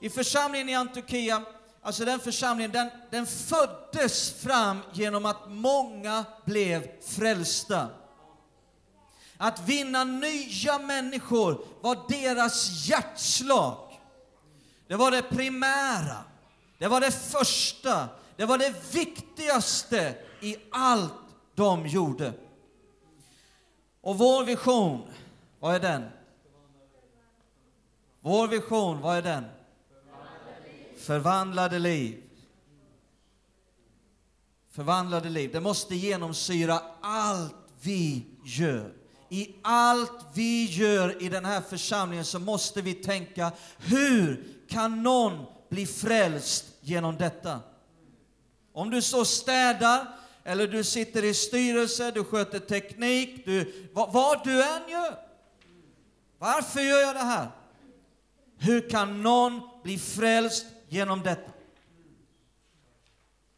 I 0.00 0.10
församlingen 0.10 0.68
i 0.68 0.74
Antiochia, 0.74 1.42
alltså 1.82 2.04
den 2.04 2.20
församlingen, 2.20 2.72
den, 2.72 2.90
den 3.10 3.26
föddes 3.26 4.32
fram 4.42 4.78
genom 4.92 5.26
att 5.26 5.50
många 5.50 6.24
blev 6.44 7.00
frälsta. 7.02 7.88
Att 9.36 9.68
vinna 9.68 10.04
nya 10.04 10.78
människor 10.78 11.64
var 11.80 11.98
deras 12.08 12.88
hjärtslag. 12.88 14.00
Det 14.88 14.96
var 14.96 15.10
det 15.10 15.22
primära, 15.22 16.24
det 16.78 16.88
var 16.88 17.00
det 17.00 17.10
första, 17.10 18.08
det 18.36 18.44
var 18.44 18.58
det 18.58 18.74
viktigaste 18.94 20.14
i 20.40 20.56
allt 20.70 21.12
de 21.54 21.86
gjorde. 21.86 22.32
Och 24.02 24.18
vår 24.18 24.44
vision, 24.44 25.02
vad 25.60 25.74
är 25.74 25.80
den? 25.80 26.02
Vår 28.20 28.48
vision, 28.48 29.00
vad 29.00 29.16
är 29.16 29.22
den? 29.22 29.44
Förvandlade 30.96 31.78
liv. 31.78 32.22
Förvandlade 34.70 35.28
liv. 35.28 35.50
Det 35.52 35.60
måste 35.60 35.94
genomsyra 35.94 36.80
allt 37.00 37.54
vi 37.80 38.26
gör. 38.44 38.92
I 39.28 39.54
allt 39.62 40.26
vi 40.34 40.64
gör 40.64 41.22
i 41.22 41.28
den 41.28 41.44
här 41.44 41.60
församlingen 41.60 42.24
så 42.24 42.38
måste 42.38 42.82
vi 42.82 42.94
tänka, 42.94 43.52
hur 43.78 44.44
kan 44.68 45.02
någon 45.02 45.46
bli 45.68 45.86
frälst 45.86 46.64
genom 46.80 47.16
detta? 47.16 47.60
Om 48.72 48.90
du 48.90 49.02
så 49.02 49.24
städar, 49.24 50.21
eller 50.44 50.66
du 50.66 50.84
sitter 50.84 51.24
i 51.24 51.34
styrelse, 51.34 52.10
du 52.10 52.24
sköter 52.24 52.58
teknik, 52.58 53.44
du, 53.44 53.88
vad, 53.92 54.12
vad 54.12 54.44
du 54.44 54.62
än 54.62 54.88
gör. 54.88 55.18
Varför 56.38 56.80
gör 56.80 57.00
jag 57.00 57.14
det 57.14 57.20
här? 57.20 57.48
Hur 58.58 58.90
kan 58.90 59.22
någon 59.22 59.60
bli 59.82 59.98
frälst 59.98 60.66
genom 60.88 61.22
detta? 61.22 61.52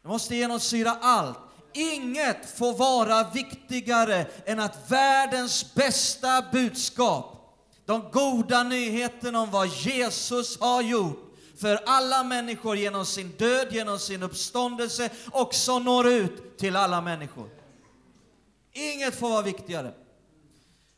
Det 0.01 0.07
måste 0.07 0.35
genomsyra 0.35 0.91
allt. 1.01 1.37
Inget 1.73 2.57
får 2.57 2.73
vara 2.73 3.29
viktigare 3.29 4.25
än 4.45 4.59
att 4.59 4.91
världens 4.91 5.73
bästa 5.73 6.45
budskap, 6.51 7.55
de 7.85 8.11
goda 8.11 8.63
nyheterna 8.63 9.41
om 9.41 9.51
vad 9.51 9.67
Jesus 9.67 10.59
har 10.59 10.81
gjort 10.81 11.24
för 11.57 11.79
alla 11.85 12.23
människor 12.23 12.77
genom 12.77 13.05
sin 13.05 13.31
död, 13.37 13.67
genom 13.71 13.99
sin 13.99 14.23
uppståndelse, 14.23 15.09
också 15.31 15.79
når 15.79 16.07
ut 16.07 16.57
till 16.57 16.75
alla 16.75 17.01
människor. 17.01 17.49
Inget 18.73 19.15
får 19.15 19.29
vara 19.29 19.41
viktigare. 19.41 19.93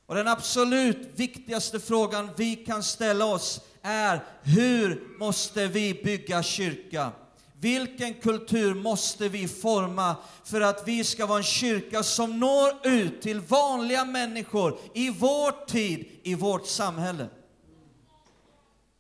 Och 0.05 0.15
den 0.15 0.27
absolut 0.27 1.09
viktigaste 1.15 1.79
frågan 1.79 2.29
vi 2.35 2.55
kan 2.55 2.83
ställa 2.83 3.25
oss 3.25 3.61
är 3.81 4.23
hur 4.43 5.17
måste 5.19 5.67
vi 5.67 5.93
bygga 5.93 6.43
kyrka? 6.43 7.11
Vilken 7.59 8.13
kultur 8.13 8.73
måste 8.73 9.29
vi 9.29 9.47
forma 9.47 10.15
för 10.43 10.61
att 10.61 10.87
vi 10.87 11.03
ska 11.03 11.25
vara 11.25 11.37
en 11.37 11.43
kyrka 11.43 12.03
som 12.03 12.39
når 12.39 12.87
ut 12.87 13.21
till 13.21 13.39
vanliga 13.39 14.05
människor 14.05 14.79
i 14.93 15.09
vår 15.09 15.65
tid, 15.65 16.05
i 16.23 16.35
vårt 16.35 16.67
samhälle? 16.67 17.27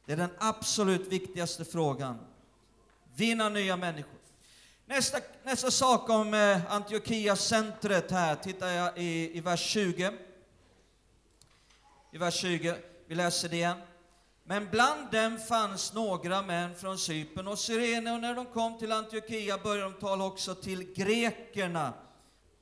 Det 0.07 0.13
är 0.13 0.17
den 0.17 0.29
absolut 0.37 1.07
viktigaste 1.07 1.65
frågan. 1.65 2.17
Vinna 3.15 3.49
nya 3.49 3.77
människor. 3.77 4.19
Nästa, 4.85 5.17
nästa 5.43 5.71
sak 5.71 6.09
om 6.09 6.33
eh, 6.33 6.73
Antiochia-centret 6.73 8.11
här, 8.11 8.35
tittar 8.35 8.67
jag 8.67 8.97
i, 8.97 9.37
i 9.37 9.41
vers 9.41 9.59
20. 9.59 10.11
I 12.11 12.17
vers 12.17 12.33
20, 12.33 12.75
vi 13.07 13.15
läser 13.15 13.49
det 13.49 13.55
igen. 13.55 13.77
Men 14.43 14.69
bland 14.69 15.11
dem 15.11 15.39
fanns 15.47 15.93
några 15.93 16.41
män 16.41 16.75
från 16.75 16.97
Cypern 16.97 17.47
och 17.47 17.59
Syrene, 17.59 18.11
och 18.11 18.19
när 18.19 18.35
de 18.35 18.45
kom 18.45 18.77
till 18.77 18.91
Antiochia 18.91 19.57
började 19.57 19.91
de 19.91 19.99
tala 19.99 20.25
också 20.25 20.55
till 20.55 20.93
grekerna 20.93 21.93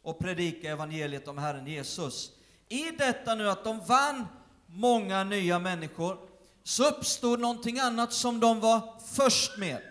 och 0.02 0.20
predika 0.20 0.72
evangeliet 0.72 1.28
om 1.28 1.38
Herren 1.38 1.68
Jesus. 1.68 2.32
I 2.70 2.92
detta 2.92 3.36
nu 3.36 3.50
att 3.50 3.64
de 3.64 3.80
vann 3.80 4.28
många 4.66 5.24
nya 5.24 5.60
människor, 5.60 6.35
så 6.68 6.88
uppstod 6.88 7.40
någonting 7.40 7.80
annat 7.80 8.14
som 8.14 8.40
de 8.40 8.60
var 8.60 8.82
först 9.14 9.58
med. 9.58 9.82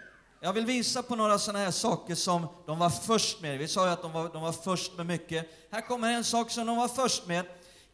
Jag 0.40 0.52
vill 0.52 0.66
visa 0.66 1.02
på 1.02 1.16
några 1.16 1.38
sådana 1.38 1.64
här 1.64 1.70
saker 1.70 2.14
som 2.14 2.46
de 2.66 2.78
var 2.78 2.90
först 2.90 3.42
med. 3.42 3.58
Vi 3.58 3.68
sa 3.68 3.86
ju 3.86 3.92
att 3.92 4.02
de 4.02 4.12
var, 4.12 4.28
de 4.28 4.42
var 4.42 4.52
först 4.52 4.96
med 4.96 5.06
mycket. 5.06 5.68
Här 5.70 5.80
kommer 5.80 6.12
en 6.12 6.24
sak 6.24 6.50
som 6.50 6.66
de 6.66 6.76
var 6.76 6.88
först 6.88 7.26
med. 7.26 7.46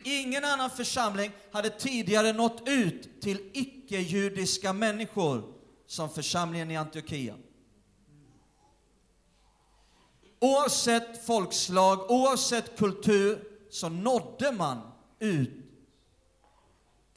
Ingen 0.05 0.45
annan 0.45 0.71
församling 0.71 1.33
hade 1.53 1.71
tidigare 1.71 2.33
nått 2.33 2.63
ut 2.67 3.23
till 3.23 3.51
icke-judiska 3.53 4.73
människor 4.73 5.43
som 5.87 6.11
församlingen 6.11 6.71
i 6.71 6.77
Antiochia. 6.77 7.35
Oavsett 10.41 11.27
folkslag, 11.27 12.11
oavsett 12.11 12.79
kultur, 12.79 13.45
så 13.71 13.89
nådde 13.89 14.53
man 14.53 14.81
ut 15.19 15.60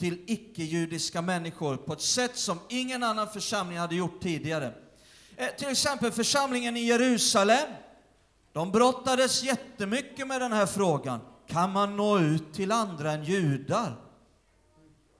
till 0.03 0.19
icke-judiska 0.27 1.21
människor 1.21 1.77
på 1.77 1.93
ett 1.93 2.01
sätt 2.01 2.37
som 2.37 2.59
ingen 2.69 3.03
annan 3.03 3.29
församling 3.29 3.77
hade 3.77 3.95
gjort 3.95 4.21
tidigare. 4.21 4.73
Eh, 5.35 5.47
till 5.57 5.67
exempel 5.67 6.11
församlingen 6.11 6.77
i 6.77 6.79
Jerusalem. 6.79 7.69
De 8.53 8.71
brottades 8.71 9.43
jättemycket 9.43 10.27
med 10.27 10.41
den 10.41 10.51
här 10.51 10.65
frågan. 10.65 11.19
Kan 11.47 11.71
man 11.71 11.97
nå 11.97 12.19
ut 12.19 12.53
till 12.53 12.71
andra 12.71 13.11
än 13.11 13.23
judar? 13.23 13.95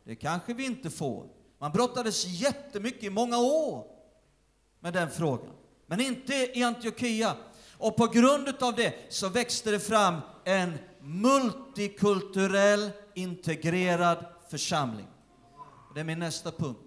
Det 0.04 0.16
kanske 0.16 0.54
vi 0.54 0.66
inte 0.66 0.90
får. 0.90 1.28
Man 1.60 1.72
brottades 1.72 2.26
jättemycket 2.26 3.04
i 3.04 3.10
många 3.10 3.38
år 3.38 3.86
med 4.80 4.94
den 4.94 5.12
frågan, 5.12 5.54
men 5.88 6.02
inte 6.02 6.34
i 6.34 6.64
Antiochia. 6.64 7.36
Och 7.78 7.96
på 7.96 8.08
grund 8.08 8.54
av 8.60 8.76
det 8.76 8.94
så 9.10 9.30
växte 9.30 9.72
det 9.72 9.80
fram 9.80 10.22
en 10.44 10.78
multikulturell, 11.02 12.90
integrerad 13.14 14.33
församling. 14.54 15.08
Det 15.94 16.00
är 16.00 16.04
min 16.04 16.20
nästa 16.20 16.52
punkt. 16.52 16.80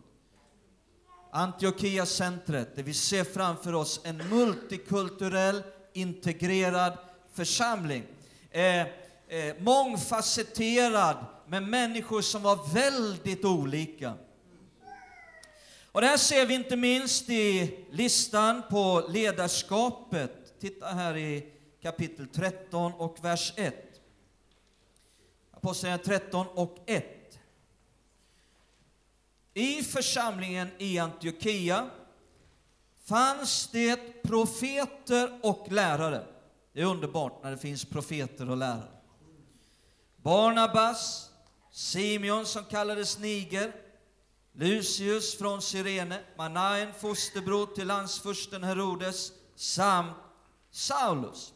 Antiochia-centret, 1.32 2.76
där 2.76 2.82
vi 2.82 2.94
ser 2.94 3.24
framför 3.24 3.74
oss 3.74 4.00
en 4.04 4.28
multikulturell, 4.28 5.62
integrerad 5.92 6.98
församling. 7.32 8.04
Eh, 8.50 8.80
eh, 8.80 8.86
mångfacetterad, 9.58 11.16
med 11.46 11.62
människor 11.62 12.20
som 12.22 12.42
var 12.42 12.74
väldigt 12.74 13.44
olika. 13.44 14.14
Och 15.92 16.00
det 16.00 16.06
här 16.06 16.16
ser 16.16 16.46
vi 16.46 16.54
inte 16.54 16.76
minst 16.76 17.30
i 17.30 17.78
listan 17.90 18.62
på 18.70 19.06
ledarskapet. 19.08 20.60
Titta 20.60 20.86
här 20.86 21.16
i 21.16 21.52
kapitel 21.82 22.26
13 22.28 22.92
och 22.92 23.24
vers 23.24 23.52
1. 23.56 23.74
Apostlagärningarna 25.50 26.18
13 26.18 26.46
och 26.46 26.78
1. 26.86 27.15
I 29.58 29.82
församlingen 29.82 30.68
i 30.78 30.98
Antiochia 30.98 31.90
fanns 33.04 33.68
det 33.72 34.22
profeter 34.22 35.38
och 35.42 35.66
lärare. 35.70 36.26
Det 36.72 36.80
är 36.80 36.84
underbart 36.84 37.42
när 37.42 37.50
det 37.50 37.58
finns 37.58 37.84
profeter 37.84 38.50
och 38.50 38.56
lärare. 38.56 38.88
Barnabas, 40.16 41.30
Simeon 41.72 42.46
som 42.46 42.64
kallades 42.64 43.18
Niger, 43.18 43.72
Lucius 44.52 45.38
från 45.38 45.62
Sirene 45.62 46.20
Manaen, 46.36 46.94
fosterbror 46.94 47.66
till 47.66 47.86
landsfursten 47.86 48.64
Herodes, 48.64 49.32
samt 49.54 50.16
Saulus. 50.70 51.52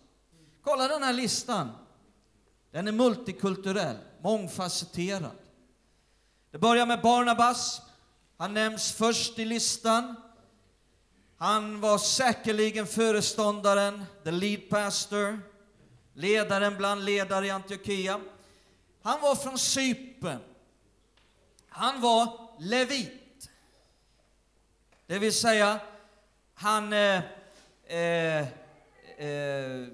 Kolla 0.62 0.88
den 0.88 1.02
här 1.02 1.12
listan. 1.12 1.70
Den 2.70 2.88
är 2.88 2.92
multikulturell, 2.92 3.96
mångfacetterad. 4.22 5.36
Det 6.50 6.58
börjar 6.58 6.86
med 6.86 7.00
Barnabas, 7.00 7.82
han 8.40 8.54
nämns 8.54 8.92
först 8.92 9.38
i 9.38 9.44
listan. 9.44 10.16
Han 11.36 11.80
var 11.80 11.98
säkerligen 11.98 12.86
föreståndaren, 12.86 14.04
the 14.24 14.30
lead 14.30 14.68
pastor, 14.68 15.40
ledaren 16.14 16.76
bland 16.76 17.04
ledare 17.04 17.46
i 17.46 17.50
Antiochia. 17.50 18.20
Han 19.02 19.20
var 19.20 19.34
från 19.34 19.58
Cypern. 19.58 20.38
Han 21.68 22.00
var 22.00 22.50
levit. 22.58 23.50
Det 25.06 25.18
vill 25.18 25.34
säga, 25.34 25.80
han 26.54 26.92
eh, 26.92 27.22
eh, 27.86 28.40
eh, 29.18 29.86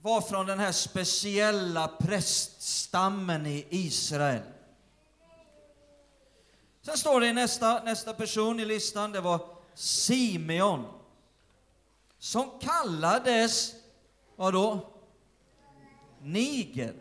var 0.00 0.20
från 0.20 0.46
den 0.46 0.58
här 0.58 0.72
speciella 0.72 1.88
präststammen 1.88 3.46
i 3.46 3.66
Israel. 3.70 4.53
Sen 6.84 6.98
står 6.98 7.20
det 7.20 7.26
i 7.26 7.32
nästa, 7.32 7.82
nästa 7.84 8.14
person 8.14 8.60
i 8.60 8.64
listan, 8.64 9.12
det 9.12 9.20
var 9.20 9.40
Simeon. 9.74 10.84
Som 12.18 12.50
kallades, 12.60 13.74
Vadå? 14.36 14.92
Niger. 16.22 16.94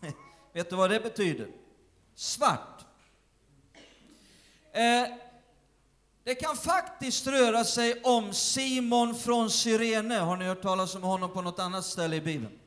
Vet 0.52 0.70
du 0.70 0.76
vad 0.76 0.90
det 0.90 1.00
betyder? 1.00 1.48
Svart. 2.14 2.84
Eh, 4.72 5.08
det 6.24 6.34
kan 6.34 6.56
faktiskt 6.56 7.26
röra 7.26 7.64
sig 7.64 8.02
om 8.02 8.32
Simon 8.32 9.14
från 9.14 9.50
Syrene. 9.50 10.14
Har 10.14 10.36
ni 10.36 10.44
hört 10.44 10.62
talas 10.62 10.94
om 10.94 11.02
honom 11.02 11.30
på 11.30 11.42
något 11.42 11.58
annat 11.58 11.84
ställe 11.84 12.16
i 12.16 12.20
Bibeln? 12.20 12.58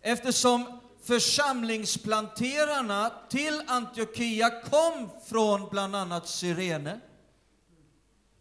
Eftersom 0.00 0.79
församlingsplanterarna 1.02 3.12
till 3.28 3.62
Antiochia 3.66 4.60
kom 4.60 5.10
från 5.26 5.68
bland 5.70 5.96
annat 5.96 6.28
Syrene 6.28 7.00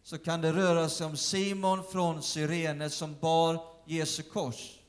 så 0.09 0.17
kan 0.17 0.41
det 0.41 0.53
röra 0.53 0.89
sig 0.89 1.05
om 1.05 1.17
Simon 1.17 1.83
från 1.83 2.23
Syrene, 2.23 2.89
som 2.89 3.19
bar 3.19 3.65
Jesu 3.85 4.23
kors. 4.23 4.79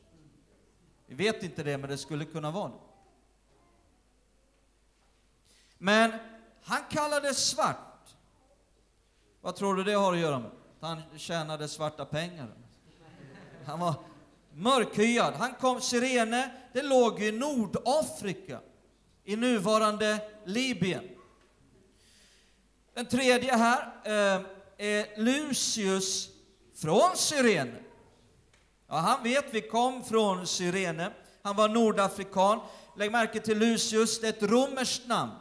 Vi 1.07 1.15
vet 1.15 1.43
inte 1.43 1.63
det, 1.63 1.79
men 1.79 1.91
det 1.91 1.99
skulle 1.99 2.25
kunna 2.25 2.51
vara 2.51 2.69
det. 2.69 2.79
Men 5.79 6.13
han 6.63 6.81
kallades 6.91 7.49
svart. 7.49 8.17
Vad 9.41 9.57
tror 9.57 9.75
du 9.75 9.85
det 9.85 9.93
har 9.93 10.13
att 10.13 10.19
göra 10.19 10.39
med? 10.39 10.51
Han 10.81 11.03
tjänade 11.17 11.69
svarta 11.69 12.05
pengar. 12.05 12.49
Han 13.65 13.81
var 13.81 13.95
mörkhyad. 14.55 15.35
Han 15.35 15.55
kom, 15.55 15.81
Sirene, 15.81 16.51
det 16.73 16.83
låg 16.83 17.23
i 17.23 17.33
Nordafrika, 17.33 18.61
i 19.25 19.37
nuvarande 19.37 20.19
Libyen. 20.45 21.05
Den 22.95 23.07
tredje 23.07 23.57
här 23.57 23.83
eh, 24.05 24.43
är 24.77 25.21
Lucius 25.21 26.29
från 26.77 27.17
Syrene. 27.17 27.77
Ja, 28.89 28.97
han 28.97 29.23
vet 29.23 29.45
vi 29.51 29.61
kom 29.61 30.05
från 30.05 30.47
Syrene. 30.47 31.13
Han 31.43 31.57
var 31.57 31.69
nordafrikan. 31.69 32.61
Lägg 32.97 33.13
märke 33.13 33.41
till 33.41 33.59
Lucius, 33.59 34.21
det 34.21 34.27
är 34.27 34.33
ett 34.33 34.51
romerskt 34.51 35.09
namn. 35.09 35.33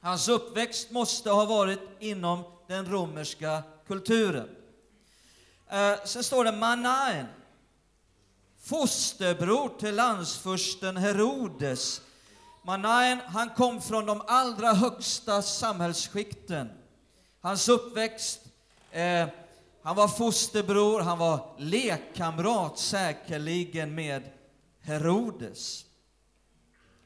Hans 0.00 0.28
uppväxt 0.28 0.90
måste 0.90 1.30
ha 1.30 1.44
varit 1.44 1.80
inom 1.98 2.44
den 2.66 2.90
romerska 2.90 3.62
kulturen. 3.86 4.48
Eh, 5.68 6.04
sen 6.04 6.24
står 6.24 6.44
det 6.44 6.52
Manaen, 6.52 7.26
fosterbror 8.62 9.78
till 9.78 9.94
landsfursten 9.94 10.96
Herodes. 10.96 12.00
Manaen, 12.64 13.18
han 13.26 13.50
kom 13.50 13.82
från 13.82 14.06
de 14.06 14.22
allra 14.26 14.72
högsta 14.72 15.42
samhällsskikten. 15.42 16.68
Hans 17.40 17.68
uppväxt, 17.68 18.40
eh, 18.90 19.28
han 19.82 19.96
var 19.96 20.08
fosterbror, 20.08 21.00
han 21.00 21.18
var 21.18 21.54
lekkamrat 21.58 22.78
säkerligen 22.78 23.94
med 23.94 24.22
Herodes. 24.80 25.84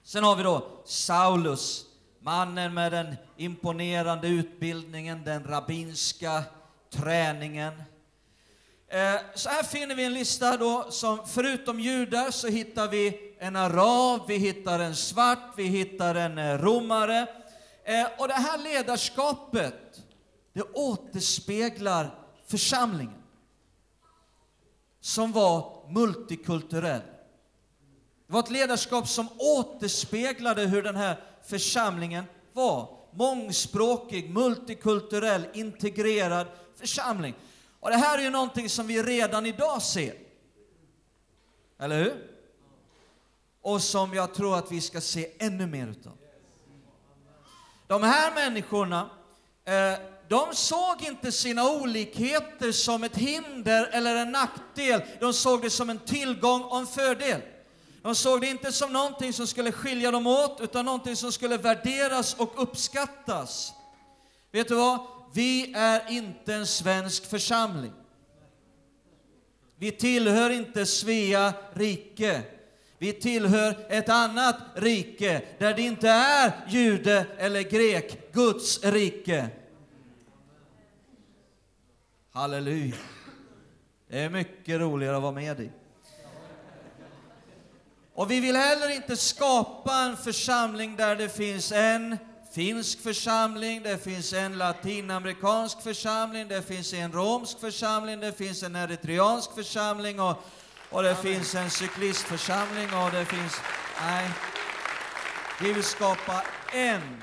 Sen 0.03 0.25
har 0.25 0.37
vi 0.37 0.42
då 0.42 0.83
Saulus, 0.85 1.85
mannen 2.21 2.75
med 2.75 2.92
den 2.92 3.16
imponerande 3.37 4.29
utbildningen, 4.29 5.25
den 5.25 5.45
rabbinska 5.45 6.45
träningen. 6.90 7.73
Eh, 8.88 9.20
så 9.35 9.49
här 9.49 9.62
finner 9.62 9.94
vi 9.94 10.05
en 10.05 10.14
lista 10.14 10.57
då 10.57 10.87
som 10.90 11.18
förutom 11.27 11.81
judar 11.81 12.31
så 12.31 12.49
hittar 12.49 12.88
vi 12.88 13.35
en 13.38 13.57
arab, 13.57 14.20
vi 14.29 14.37
hittar 14.37 14.79
en 14.79 14.96
svart, 14.96 15.53
vi 15.57 15.62
hittar 15.62 16.14
en 16.14 16.38
eh, 16.38 16.59
romare. 16.59 17.27
Eh, 17.85 18.07
och 18.18 18.29
det 18.29 18.35
här 18.35 18.59
ledarskapet, 18.59 20.03
det 20.53 20.62
återspeglar 20.62 22.18
församlingen 22.46 23.22
som 25.01 25.33
var 25.33 25.87
multikulturell. 25.90 27.03
Det 28.27 28.33
var 28.33 28.40
ett 28.40 28.51
ledarskap 28.51 29.09
som 29.09 29.29
återspeglade 29.38 30.66
hur 30.66 30.83
den 30.83 30.96
här 30.96 31.20
församlingen 31.46 32.25
var. 32.53 32.88
Mångspråkig, 33.12 34.31
multikulturell, 34.31 35.46
integrerad 35.55 36.46
församling. 36.81 37.35
Och 37.87 37.92
det 37.92 37.99
här 37.99 38.18
är 38.18 38.22
ju 38.22 38.31
någonting 38.31 38.68
som 38.68 38.87
vi 38.87 39.03
redan 39.03 39.46
idag 39.46 39.83
ser. 39.83 40.14
Eller 41.81 42.05
hur? 42.05 42.31
Och 43.62 43.83
som 43.83 44.14
jag 44.14 44.35
tror 44.35 44.59
att 44.59 44.72
vi 44.72 44.81
ska 44.81 45.01
se 45.01 45.31
ännu 45.38 45.66
mer 45.66 45.87
utav. 45.87 46.12
De 47.87 48.03
här 48.03 48.35
människorna, 48.35 49.11
eh, 49.64 49.99
de 50.29 50.55
såg 50.55 51.03
inte 51.03 51.33
sina 51.33 51.70
olikheter 51.70 52.72
som 52.72 53.05
ett 53.05 53.16
hinder 53.16 53.88
eller 53.92 54.16
en 54.16 54.33
nackdel. 54.33 55.03
De 55.20 55.33
såg 55.33 55.62
det 55.62 55.70
som 55.70 55.90
en 55.90 55.99
tillgång 55.99 56.62
och 56.62 56.79
en 56.79 56.87
fördel. 56.87 57.40
De 58.03 58.14
såg 58.14 58.40
det 58.40 58.46
inte 58.46 58.72
som 58.72 58.92
någonting 58.92 59.33
som 59.33 59.46
skulle 59.46 59.72
skilja 59.72 60.11
dem 60.11 60.27
åt, 60.27 60.61
utan 60.61 60.85
någonting 60.85 61.16
som 61.16 61.33
skulle 61.33 61.57
värderas 61.57 62.35
och 62.35 62.62
uppskattas. 62.62 63.72
Vet 64.53 64.68
du 64.68 64.75
vad? 64.75 65.15
Vi 65.37 65.72
är 65.77 66.11
inte 66.11 66.55
en 66.55 66.66
svensk 66.66 67.27
församling. 67.27 67.92
Vi 69.77 69.92
tillhör 69.92 70.51
inte 70.51 70.87
Svea 70.87 71.55
rike. 71.72 72.42
Vi 72.99 73.12
tillhör 73.12 73.87
ett 73.88 74.09
annat 74.09 74.57
rike 74.75 75.42
där 75.59 75.75
det 75.75 75.83
inte 75.83 76.09
är 76.09 76.53
jude 76.68 77.27
eller 77.38 77.62
grek, 77.62 78.33
Guds 78.33 78.85
rike. 78.85 79.49
Halleluja. 82.31 82.96
Det 84.09 84.18
är 84.18 84.31
mycket 84.31 84.81
roligare 84.81 85.16
att 85.16 85.22
vara 85.22 85.33
med 85.33 85.61
i. 85.61 85.70
Och 88.14 88.31
vi 88.31 88.40
vill 88.40 88.57
heller 88.57 88.96
inte 88.96 89.16
skapa 89.16 89.94
en 89.94 90.16
församling 90.16 90.96
där 90.96 91.16
det 91.16 91.29
finns 91.29 91.72
en 91.72 92.16
finsk 92.57 93.01
församling, 93.01 93.83
det 93.83 93.99
finns 93.99 94.33
en 94.33 94.59
latinamerikansk 94.59 95.83
församling, 95.83 96.49
det 96.49 96.62
finns 96.62 96.92
en 96.92 97.12
romsk 97.12 97.61
församling, 97.61 98.21
det 98.21 98.33
finns 98.33 98.62
en 98.62 98.77
eritreansk 98.77 99.55
församling 99.55 100.21
och, 100.21 100.37
och 100.90 101.03
det 101.03 101.14
finns 101.14 101.55
en 101.55 101.71
cyklistförsamling 101.71 102.95
och 102.95 103.11
det 103.11 103.25
finns... 103.25 103.53
Nej. 104.01 104.31
Vi 105.61 105.73
vill 105.73 105.85
skapa 105.85 106.42
en 106.73 107.23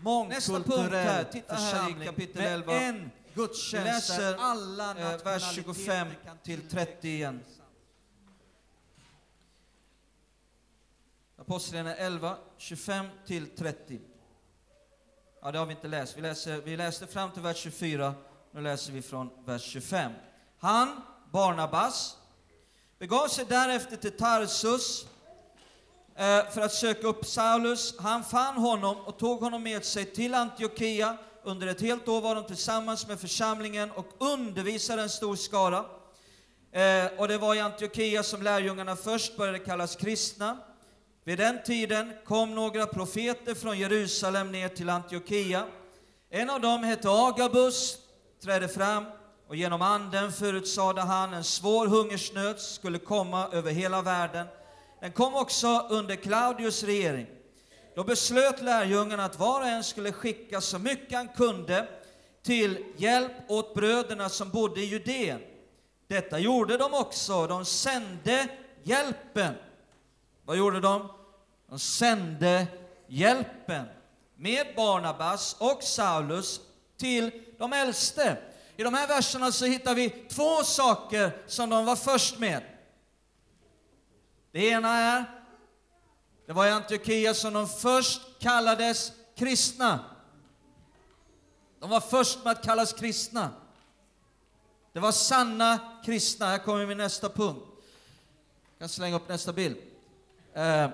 mångkulturell 0.00 1.26
församling 1.48 2.08
kapitel 2.08 2.42
med 2.42 2.54
11. 2.54 2.80
en 2.80 3.10
gudstjänst. 3.34 4.08
Läser 4.08 4.22
där 4.22 4.36
alla 4.38 4.90
eh, 4.90 5.24
vers 5.24 5.54
25 5.54 6.08
till 6.42 6.68
30 6.68 7.08
igen. 7.08 7.40
Apostlagärningarna 11.38 11.96
11, 11.96 12.36
25 12.58 13.06
till 13.26 13.46
30. 13.56 14.00
Ja, 15.46 15.52
det 15.52 15.58
har 15.58 15.66
vi 15.66 15.72
inte 15.72 15.88
läst. 15.88 16.16
Vi, 16.16 16.20
läser, 16.20 16.60
vi 16.64 16.76
läste 16.76 17.06
fram 17.06 17.30
till 17.30 17.42
vers 17.42 17.56
24, 17.56 18.14
nu 18.50 18.60
läser 18.60 18.92
vi 18.92 19.02
från 19.02 19.30
vers 19.44 19.62
25. 19.62 20.12
Han, 20.58 21.00
Barnabas, 21.32 22.16
begav 22.98 23.28
sig 23.28 23.44
därefter 23.48 23.96
till 23.96 24.16
Tarsus 24.16 25.06
eh, 26.16 26.50
för 26.50 26.60
att 26.60 26.72
söka 26.72 27.06
upp 27.06 27.26
Saulus. 27.26 27.98
Han 27.98 28.24
fann 28.24 28.56
honom 28.56 28.96
och 28.96 29.18
tog 29.18 29.40
honom 29.40 29.62
med 29.62 29.84
sig 29.84 30.04
till 30.04 30.34
Antiochia. 30.34 31.16
Under 31.42 31.66
ett 31.66 31.80
helt 31.80 32.08
år 32.08 32.20
var 32.20 32.34
de 32.34 32.44
tillsammans 32.44 33.06
med 33.08 33.20
församlingen 33.20 33.90
och 33.90 34.06
undervisade 34.18 35.02
en 35.02 35.10
stor 35.10 35.36
skara. 35.36 35.84
Eh, 36.72 37.06
och 37.18 37.28
det 37.28 37.38
var 37.38 37.54
i 37.54 37.60
Antiochia 37.60 38.22
som 38.22 38.42
lärjungarna 38.42 38.96
först 38.96 39.36
började 39.36 39.58
kallas 39.58 39.96
kristna. 39.96 40.58
Vid 41.26 41.38
den 41.38 41.62
tiden 41.62 42.12
kom 42.24 42.54
några 42.54 42.86
profeter 42.86 43.54
från 43.54 43.78
Jerusalem 43.78 44.52
ner 44.52 44.68
till 44.68 44.90
Antiochia. 44.90 45.64
En 46.30 46.50
av 46.50 46.60
dem 46.60 46.84
hette 46.84 47.08
Agabus, 47.10 47.98
trädde 48.42 48.68
fram 48.68 49.04
och 49.48 49.56
genom 49.56 49.82
anden 49.82 50.32
förutsade 50.32 51.00
han 51.00 51.34
en 51.34 51.44
svår 51.44 51.86
hungersnöd 51.86 52.60
skulle 52.60 52.98
komma 52.98 53.48
över 53.52 53.70
hela 53.70 54.02
världen. 54.02 54.46
Den 55.00 55.12
kom 55.12 55.34
också 55.34 55.86
under 55.90 56.16
Claudius 56.16 56.82
regering. 56.82 57.26
Då 57.94 58.04
beslöt 58.04 58.62
lärjungarna 58.62 59.24
att 59.24 59.38
var 59.38 59.60
och 59.60 59.66
en 59.66 59.84
skulle 59.84 60.12
skicka 60.12 60.60
så 60.60 60.78
mycket 60.78 61.16
han 61.16 61.28
kunde 61.28 61.88
till 62.42 62.84
hjälp 62.96 63.32
åt 63.48 63.74
bröderna 63.74 64.28
som 64.28 64.50
bodde 64.50 64.80
i 64.80 64.84
Judeen. 64.84 65.40
Detta 66.08 66.38
gjorde 66.38 66.76
de 66.76 66.94
också. 66.94 67.46
De 67.46 67.64
sände 67.64 68.48
hjälpen. 68.82 69.54
Vad 70.44 70.56
gjorde 70.56 70.80
de? 70.80 71.08
De 71.68 71.78
sände 71.78 72.66
hjälpen 73.06 73.86
med 74.36 74.66
Barnabas 74.76 75.56
och 75.58 75.82
Saulus 75.82 76.60
till 76.96 77.30
de 77.58 77.72
äldste. 77.72 78.38
I 78.76 78.82
de 78.82 78.94
här 78.94 79.08
verserna 79.08 79.52
så 79.52 79.64
hittar 79.64 79.94
vi 79.94 80.10
två 80.10 80.62
saker 80.62 81.42
som 81.46 81.70
de 81.70 81.84
var 81.84 81.96
först 81.96 82.38
med. 82.38 82.62
Det 84.52 84.68
ena 84.68 84.96
är, 84.96 85.24
det 86.46 86.52
var 86.52 86.66
i 86.66 86.70
Antiochia 86.70 87.34
som 87.34 87.52
de 87.52 87.68
först 87.68 88.20
kallades 88.38 89.12
kristna. 89.36 90.04
De 91.80 91.90
var 91.90 92.00
först 92.00 92.44
med 92.44 92.50
att 92.50 92.64
kallas 92.64 92.92
kristna. 92.92 93.50
Det 94.92 95.00
var 95.00 95.12
sanna 95.12 95.78
kristna. 96.04 96.46
Här 96.46 96.58
kommer 96.58 96.86
min 96.86 96.98
nästa 96.98 97.28
punkt. 97.28 97.66
Jag 98.72 98.78
kan 98.78 98.88
slänga 98.88 99.16
upp 99.16 99.28
nästa 99.28 99.52
bild. 99.52 99.93
Eh, 100.54 100.90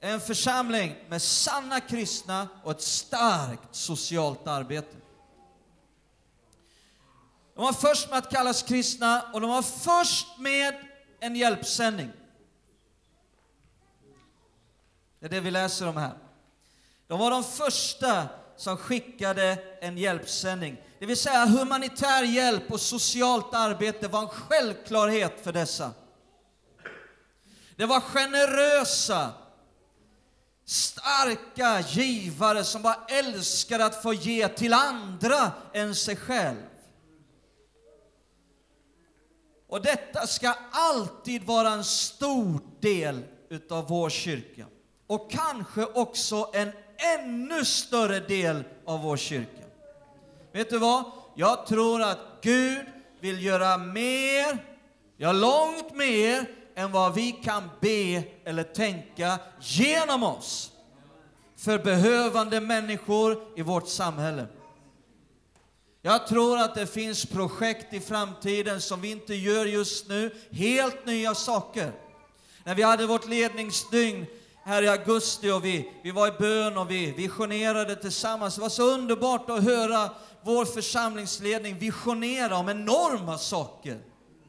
en 0.00 0.20
församling 0.20 0.96
med 1.08 1.22
sanna 1.22 1.80
kristna 1.80 2.48
och 2.64 2.70
ett 2.70 2.82
starkt 2.82 3.74
socialt 3.74 4.46
arbete. 4.46 4.96
De 7.54 7.64
var 7.64 7.72
först 7.72 8.10
med 8.10 8.18
att 8.18 8.30
kallas 8.30 8.62
kristna 8.62 9.22
och 9.32 9.40
de 9.40 9.50
var 9.50 9.62
först 9.62 10.38
med 10.38 10.74
en 11.20 11.36
hjälpsändning. 11.36 12.10
Det 15.20 15.26
är 15.26 15.30
det 15.30 15.40
vi 15.40 15.50
läser 15.50 15.88
om 15.88 15.96
här. 15.96 16.18
De 17.06 17.18
var 17.18 17.30
de 17.30 17.44
första 17.44 18.28
som 18.56 18.76
skickade 18.76 19.58
en 19.80 19.98
hjälpsändning. 19.98 20.76
Det 20.98 21.06
vill 21.06 21.16
säga 21.16 21.46
humanitär 21.46 22.22
hjälp 22.22 22.72
och 22.72 22.80
socialt 22.80 23.54
arbete 23.54 24.08
var 24.08 24.20
en 24.22 24.28
självklarhet 24.28 25.40
för 25.44 25.52
dessa. 25.52 25.92
Det 27.78 27.86
var 27.86 28.00
generösa, 28.00 29.30
starka 30.64 31.80
givare 31.80 32.64
som 32.64 32.82
bara 32.82 33.04
älskade 33.08 33.84
att 33.84 34.02
få 34.02 34.14
ge 34.14 34.48
till 34.48 34.72
andra 34.72 35.52
än 35.72 35.94
sig 35.94 36.16
själv. 36.16 36.62
Och 39.68 39.82
detta 39.82 40.26
ska 40.26 40.54
alltid 40.70 41.44
vara 41.44 41.70
en 41.70 41.84
stor 41.84 42.60
del 42.80 43.24
utav 43.48 43.88
vår 43.88 44.10
kyrka. 44.10 44.66
Och 45.06 45.30
kanske 45.30 45.84
också 45.84 46.50
en 46.52 46.72
ännu 47.18 47.64
större 47.64 48.20
del 48.20 48.64
av 48.86 49.02
vår 49.02 49.16
kyrka. 49.16 49.64
Vet 50.52 50.70
du 50.70 50.78
vad? 50.78 51.04
Jag 51.34 51.66
tror 51.66 52.02
att 52.02 52.18
Gud 52.42 52.86
vill 53.20 53.44
göra 53.44 53.76
mer 53.76 54.68
Ja, 55.20 55.32
långt 55.32 55.94
mer 55.94 56.46
än 56.78 56.92
vad 56.92 57.14
vi 57.14 57.32
kan 57.32 57.70
be 57.80 58.22
eller 58.44 58.62
tänka 58.62 59.38
genom 59.60 60.22
oss 60.22 60.72
för 61.56 61.78
behövande 61.78 62.60
människor 62.60 63.38
i 63.56 63.62
vårt 63.62 63.88
samhälle. 63.88 64.46
Jag 66.02 66.26
tror 66.26 66.58
att 66.58 66.74
det 66.74 66.86
finns 66.86 67.26
projekt 67.26 67.94
i 67.94 68.00
framtiden 68.00 68.80
som 68.80 69.00
vi 69.00 69.10
inte 69.10 69.34
gör 69.34 69.66
just 69.66 70.08
nu, 70.08 70.34
helt 70.50 71.06
nya 71.06 71.34
saker. 71.34 71.92
När 72.64 72.74
vi 72.74 72.82
hade 72.82 73.06
vårt 73.06 73.28
ledningsdygn 73.28 74.26
här 74.64 74.82
i 74.82 74.88
augusti 74.88 75.50
och 75.50 75.64
vi, 75.64 75.92
vi 76.02 76.10
var 76.10 76.28
i 76.28 76.32
bön 76.38 76.76
och 76.78 76.90
vi 76.90 77.12
visionerade 77.12 77.96
tillsammans. 77.96 78.54
Det 78.54 78.60
var 78.60 78.68
så 78.68 78.90
underbart 78.90 79.50
att 79.50 79.64
höra 79.64 80.10
vår 80.42 80.64
församlingsledning 80.64 81.78
visionera 81.78 82.56
om 82.56 82.68
enorma 82.68 83.38
saker 83.38 83.98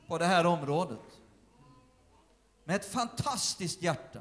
på 0.08 0.18
det 0.18 0.26
här 0.26 0.46
området. 0.46 1.09
Med 2.70 2.76
ett 2.76 2.92
fantastiskt 2.92 3.82
hjärta. 3.82 4.20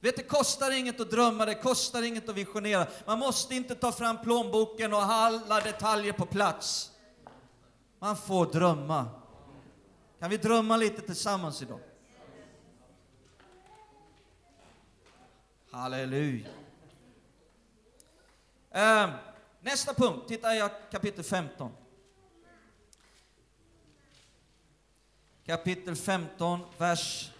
Vet, 0.00 0.16
det 0.16 0.22
kostar 0.22 0.70
inget 0.70 1.00
att 1.00 1.10
drömma, 1.10 1.44
det 1.46 1.54
kostar 1.54 2.02
inget 2.02 2.28
att 2.28 2.34
visionera. 2.34 2.86
Man 3.06 3.18
måste 3.18 3.54
inte 3.54 3.74
ta 3.74 3.92
fram 3.92 4.22
plånboken 4.22 4.92
och 4.92 5.00
ha 5.00 5.14
alla 5.14 5.60
detaljer 5.60 6.12
på 6.12 6.26
plats. 6.26 6.90
Man 7.98 8.16
får 8.16 8.46
drömma. 8.46 9.06
Kan 10.18 10.30
vi 10.30 10.36
drömma 10.36 10.76
lite 10.76 11.02
tillsammans 11.02 11.62
idag? 11.62 11.80
Halleluja. 15.70 16.48
Eh, 18.70 19.10
nästa 19.60 19.94
punkt, 19.94 20.28
titta 20.28 20.56
i 20.56 20.68
kapitel 20.90 21.24
15. 21.24 21.72
Kapitel 25.48 25.96
15, 25.96 26.60
vers, 26.78 27.30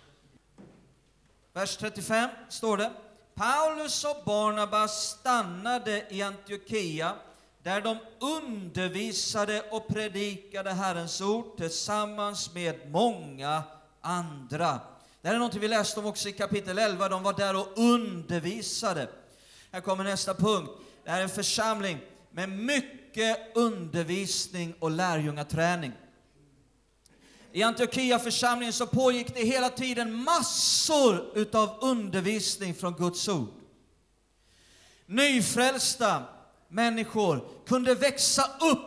vers 1.52 1.76
35 1.76 2.30
står 2.48 2.76
det. 2.76 2.90
Paulus 3.34 4.04
och 4.04 4.16
Barnabas 4.24 5.10
stannade 5.10 6.06
i 6.10 6.22
Antiochia 6.22 7.14
där 7.62 7.80
de 7.80 7.98
undervisade 8.20 9.62
och 9.70 9.88
predikade 9.88 10.72
Herrens 10.72 11.20
ord 11.20 11.56
tillsammans 11.56 12.54
med 12.54 12.90
många 12.90 13.62
andra. 14.00 14.80
Det 15.20 15.28
här 15.28 15.34
är 15.34 15.38
något 15.38 15.54
vi 15.54 15.68
läste 15.68 16.00
om 16.00 16.06
också 16.06 16.28
i 16.28 16.32
kapitel 16.32 16.78
11. 16.78 17.08
De 17.08 17.22
var 17.22 17.32
där 17.32 17.56
och 17.56 17.68
undervisade. 17.76 19.08
Här 19.72 19.80
kommer 19.80 20.04
nästa 20.04 20.34
punkt. 20.34 20.70
Det 21.04 21.10
här 21.10 21.18
är 21.18 21.22
en 21.22 21.28
församling 21.28 21.98
med 22.30 22.48
mycket 22.48 23.56
undervisning 23.56 24.74
och 24.78 24.90
lärjungaträning. 24.90 25.92
I 27.52 27.62
Antiochia 27.62 28.18
församlingen 28.18 28.72
så 28.72 28.86
pågick 28.86 29.34
det 29.34 29.44
hela 29.44 29.68
tiden 29.70 30.14
massor 30.14 31.32
utav 31.34 31.78
undervisning 31.80 32.74
från 32.74 32.94
Guds 32.94 33.28
ord. 33.28 33.48
Nyfrälsta 35.06 36.22
människor 36.68 37.48
kunde 37.66 37.94
växa 37.94 38.50
upp 38.60 38.78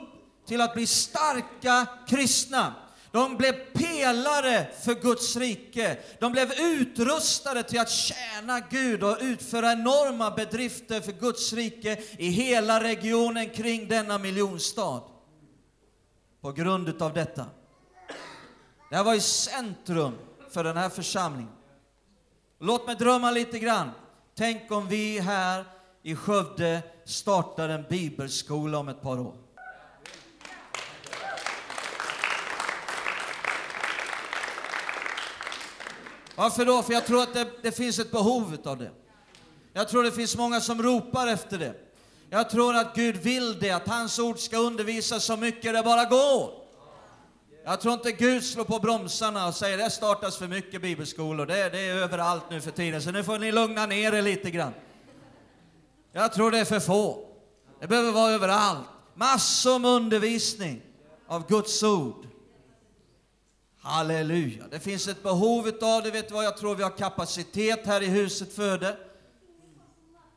till 0.48 0.62
att 0.62 0.74
bli 0.74 0.88
starka 0.88 1.88
kristna 2.08 2.74
de 3.12 3.38
blev 3.38 3.54
pelare 3.54 4.68
för 4.82 4.94
Guds 4.94 5.36
rike. 5.36 5.98
De 6.20 6.32
blev 6.32 6.52
utrustade 6.60 7.64
till 7.64 7.80
att 7.80 7.90
tjäna 7.90 8.60
Gud 8.60 9.04
och 9.04 9.18
utföra 9.22 9.72
enorma 9.72 10.32
bedrifter 10.32 11.02
för 11.02 11.12
Guds 11.12 11.54
rike 11.54 11.98
i 12.18 12.30
hela 12.30 12.84
regionen 12.84 13.50
kring 13.50 13.88
denna 13.88 14.18
miljonstad. 14.18 15.02
På 16.42 16.52
grund 16.52 17.02
av 17.02 17.14
detta. 17.14 17.46
Det 18.92 18.98
här 18.98 19.04
var 19.04 19.16
i 19.16 19.22
centrum 19.22 20.14
för 20.50 20.64
den 20.64 20.78
här 20.78 20.90
församlingen. 20.90 21.52
Låt 22.60 22.88
mig 22.88 22.96
drömma 22.96 23.32
lite 23.32 23.60
grann. 23.60 23.92
Tänk 24.36 24.72
om 24.72 24.88
vi 24.88 25.20
här 25.20 25.66
i 26.04 26.16
Skövde 26.16 26.82
startar 27.06 27.70
en 27.70 27.86
bibelskola 27.90 28.78
om 28.78 28.90
ett 28.90 29.02
par 29.02 29.20
år. 29.20 29.36
Varför 36.36 36.66
då? 36.66 36.84
För 36.84 36.94
jag 36.94 37.06
tror 37.06 37.22
att 37.22 37.34
det, 37.34 37.48
det 37.62 37.72
finns 37.72 38.00
ett 38.00 38.12
behov 38.12 38.58
av 38.64 38.78
det. 38.78 38.92
Jag 39.74 39.90
tror 39.90 40.04
det 40.04 40.12
finns 40.12 40.38
många 40.38 40.62
som 40.62 40.84
ropar 40.84 41.28
efter 41.28 41.58
det. 41.58 41.74
Jag 42.30 42.50
tror 42.50 42.76
att 42.76 42.96
Gud 42.96 43.18
vill 43.18 43.60
det, 43.60 43.72
att 43.72 43.88
hans 43.88 44.20
ord 44.20 44.40
ska 44.40 44.58
undervisas 44.58 45.24
så 45.24 45.38
mycket 45.38 45.74
det 45.74 45.84
bara 45.84 46.06
går. 46.06 46.61
Jag 47.64 47.82
tror 47.82 47.94
inte 47.94 48.12
Gud 48.12 48.44
slår 48.44 48.64
på 48.64 48.80
bromsarna 48.80 49.48
och 49.48 49.56
säger 49.56 49.78
det 49.78 49.90
startas 49.90 50.38
för 50.38 50.48
mycket 50.48 50.82
bibelskolor, 50.82 51.46
det, 51.46 51.70
det 51.70 51.80
är 51.80 51.96
överallt 51.96 52.44
nu 52.50 52.62
för 52.62 52.72
tiden, 52.72 53.02
så 53.02 53.12
nu 53.12 53.24
får 53.24 53.40
ni 53.40 53.52
lugna 53.52 53.86
ner 53.86 54.14
er 54.14 54.22
lite 54.22 54.52
grann. 54.52 54.74
Jag 56.12 56.34
tror 56.34 56.52
det 56.52 56.60
är 56.60 56.66
för 56.66 56.80
få. 56.80 57.28
Det 57.80 57.88
behöver 57.88 58.12
vara 58.12 58.32
överallt. 58.32 58.88
Massor 59.14 59.80
med 59.80 59.92
undervisning 59.92 60.82
av 61.28 61.48
Guds 61.48 61.84
ord. 61.84 62.28
Halleluja. 63.82 64.64
Det 64.72 64.80
finns 64.80 65.08
ett 65.08 65.24
behov 65.24 65.72
av 65.82 66.04
det. 66.04 66.12
Vet 66.12 66.28
du 66.28 66.34
vad? 66.34 66.46
Jag 66.46 66.58
tror 66.58 66.76
vi 66.76 66.84
har 66.84 66.98
kapacitet 66.98 67.86
här 67.86 68.04
i 68.04 68.08
huset 68.08 68.54
för 68.54 68.78
det. 68.78 68.98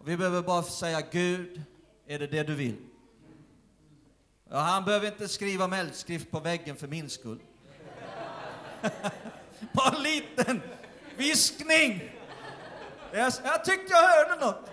vi 0.05 0.17
behöver 0.17 0.43
bara 0.43 0.63
säga 0.63 1.03
Gud, 1.13 1.63
är 2.07 2.19
det 2.19 2.27
det 2.27 2.43
du 2.43 2.55
vill? 2.55 2.77
Ja, 4.51 4.59
han 4.59 4.85
behöver 4.85 5.07
inte 5.07 5.29
skriva 5.29 5.69
med 5.69 5.81
eldskrift 5.81 6.31
på 6.31 6.41
väggen 6.41 6.77
för 6.77 6.87
min 6.87 7.11
skull. 7.11 7.39
Bara 9.73 9.97
en 9.97 10.03
liten 10.03 10.63
viskning. 11.17 12.11
Jag, 13.13 13.33
jag 13.45 13.65
tyckte 13.65 13.93
jag 13.93 14.03
hörde 14.03 14.47
något. 14.47 14.71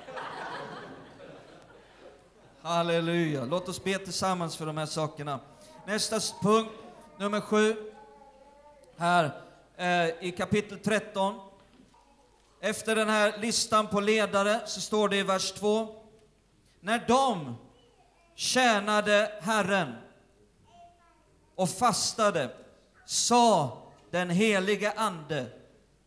Halleluja. 2.62 3.46
Låt 3.46 3.70
oss 3.70 3.84
be 3.84 3.98
tillsammans 3.98 4.56
för 4.58 4.66
de 4.66 4.78
här 4.78 4.86
sakerna. 4.86 5.40
Nästa 5.88 6.20
punkt, 6.42 6.72
nummer 7.18 7.42
sju 7.42 7.76
här 8.98 9.32
eh, 9.78 10.28
i 10.28 10.34
kapitel 10.38 10.80
13. 10.80 11.40
Efter 12.62 12.96
den 12.96 13.10
här 13.10 13.38
listan 13.38 13.88
på 13.88 14.00
ledare 14.00 14.62
så 14.66 14.82
står 14.82 15.10
det 15.10 15.18
i 15.18 15.24
vers 15.24 15.52
2. 15.52 15.96
När 16.80 17.06
de 17.08 17.56
tjänade 18.42 19.32
Herren 19.42 19.96
och 21.56 21.70
fastade 21.70 22.50
sa 23.06 23.78
den 24.12 24.30
helige 24.30 24.94
Ande 24.96 25.46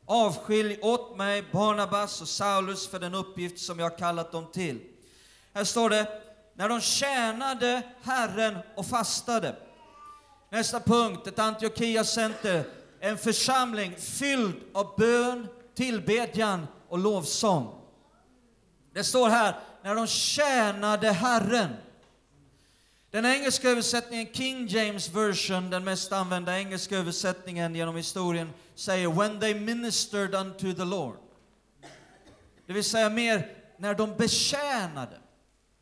Avskilj 0.06 0.78
åt 0.82 1.16
mig 1.16 1.44
Barnabas 1.52 2.20
och 2.20 2.28
Saulus 2.28 2.88
för 2.88 2.98
den 2.98 3.14
uppgift 3.14 3.58
som 3.58 3.78
jag 3.78 3.98
kallat 3.98 4.32
dem 4.32 4.46
till. 4.52 4.80
Här 5.52 5.64
står 5.64 5.90
det, 5.90 6.22
när 6.54 6.68
de 6.68 6.80
tjänade 6.80 7.82
Herren 8.02 8.58
och 8.76 8.86
fastade. 8.86 9.56
Nästa 10.50 10.80
punkt, 10.80 11.26
ett 11.26 11.38
Antiochia 11.38 12.04
Center 12.04 12.64
en 13.00 13.18
församling 13.18 13.96
fylld 13.96 14.54
av 14.72 14.94
bön, 14.98 15.46
tillbedjan 15.74 16.66
och 16.88 16.98
lovsång. 16.98 17.80
Det 18.92 19.04
står 19.04 19.28
här, 19.28 19.54
när 19.82 19.94
de 19.94 20.06
tjänade 20.06 21.10
Herren. 21.12 21.70
Den 23.14 23.24
engelska 23.24 23.70
översättningen, 23.70 24.26
King 24.32 24.66
James 24.66 25.08
version, 25.08 25.70
den 25.70 25.84
mest 25.84 26.12
använda 26.12 26.58
engelska 26.58 26.96
översättningen 26.96 27.74
genom 27.74 27.96
historien, 27.96 28.50
säger 28.74 29.08
”When 29.08 29.40
they 29.40 29.54
ministered 29.54 30.34
unto 30.34 30.72
the 30.72 30.84
Lord”. 30.84 31.16
Det 32.66 32.72
vill 32.72 32.84
säga 32.84 33.10
mer 33.10 33.48
när 33.76 33.94
de 33.94 34.16
betjänade. 34.16 35.18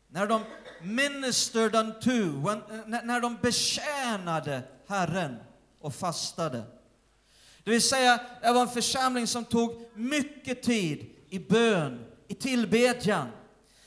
När 0.07 0.27
de 0.27 0.41
ministered 0.81 1.75
unto, 1.75 2.11
when, 2.47 2.61
när 3.03 3.21
de 3.21 3.37
betjänade 3.41 4.61
Herren 4.87 5.35
och 5.79 5.95
fastade. 5.95 6.63
Det 7.63 7.71
vill 7.71 7.81
säga, 7.81 8.19
det 8.41 8.51
var 8.51 8.61
en 8.61 8.67
församling 8.67 9.27
som 9.27 9.45
tog 9.45 9.89
mycket 9.93 10.63
tid 10.63 11.09
i 11.29 11.39
bön, 11.39 12.05
i 12.27 12.35
tillbedjan. 12.35 13.27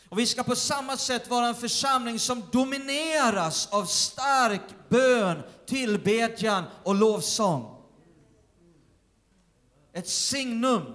Och 0.09 0.19
vi 0.19 0.27
ska 0.27 0.43
på 0.43 0.57
samma 0.57 0.97
sätt 0.97 1.31
vara 1.31 1.47
en 1.47 1.55
församling 1.55 2.19
som 2.19 2.43
domineras 2.53 3.69
av 3.73 3.85
stark 3.85 4.63
bön, 4.89 5.43
tillbedjan 5.67 6.65
och 6.85 6.95
lovsång. 6.95 7.83
Ett 9.93 10.09
signum. 10.09 10.95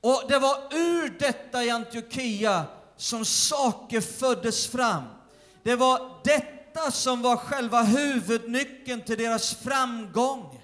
Och 0.00 0.22
det 0.28 0.38
var 0.38 0.56
ur 0.70 1.18
detta 1.18 1.64
i 1.64 1.70
Antiochia 1.70 2.64
som 2.96 3.24
saker 3.24 4.00
föddes 4.00 4.66
fram. 4.66 5.02
Det 5.62 5.76
var 5.76 6.20
detta 6.24 6.90
som 6.90 7.22
var 7.22 7.36
själva 7.36 7.82
huvudnyckeln 7.82 9.02
till 9.02 9.18
deras 9.18 9.54
framgång. 9.54 10.62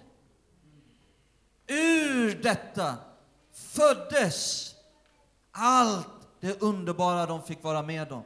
Ur 1.67 2.43
detta 2.43 2.95
föddes 3.53 4.71
allt 5.53 6.12
det 6.43 6.63
underbara 6.63 7.27
de 7.27 7.43
fick 7.43 7.63
vara 7.63 7.83
med 7.83 8.13
om. 8.13 8.23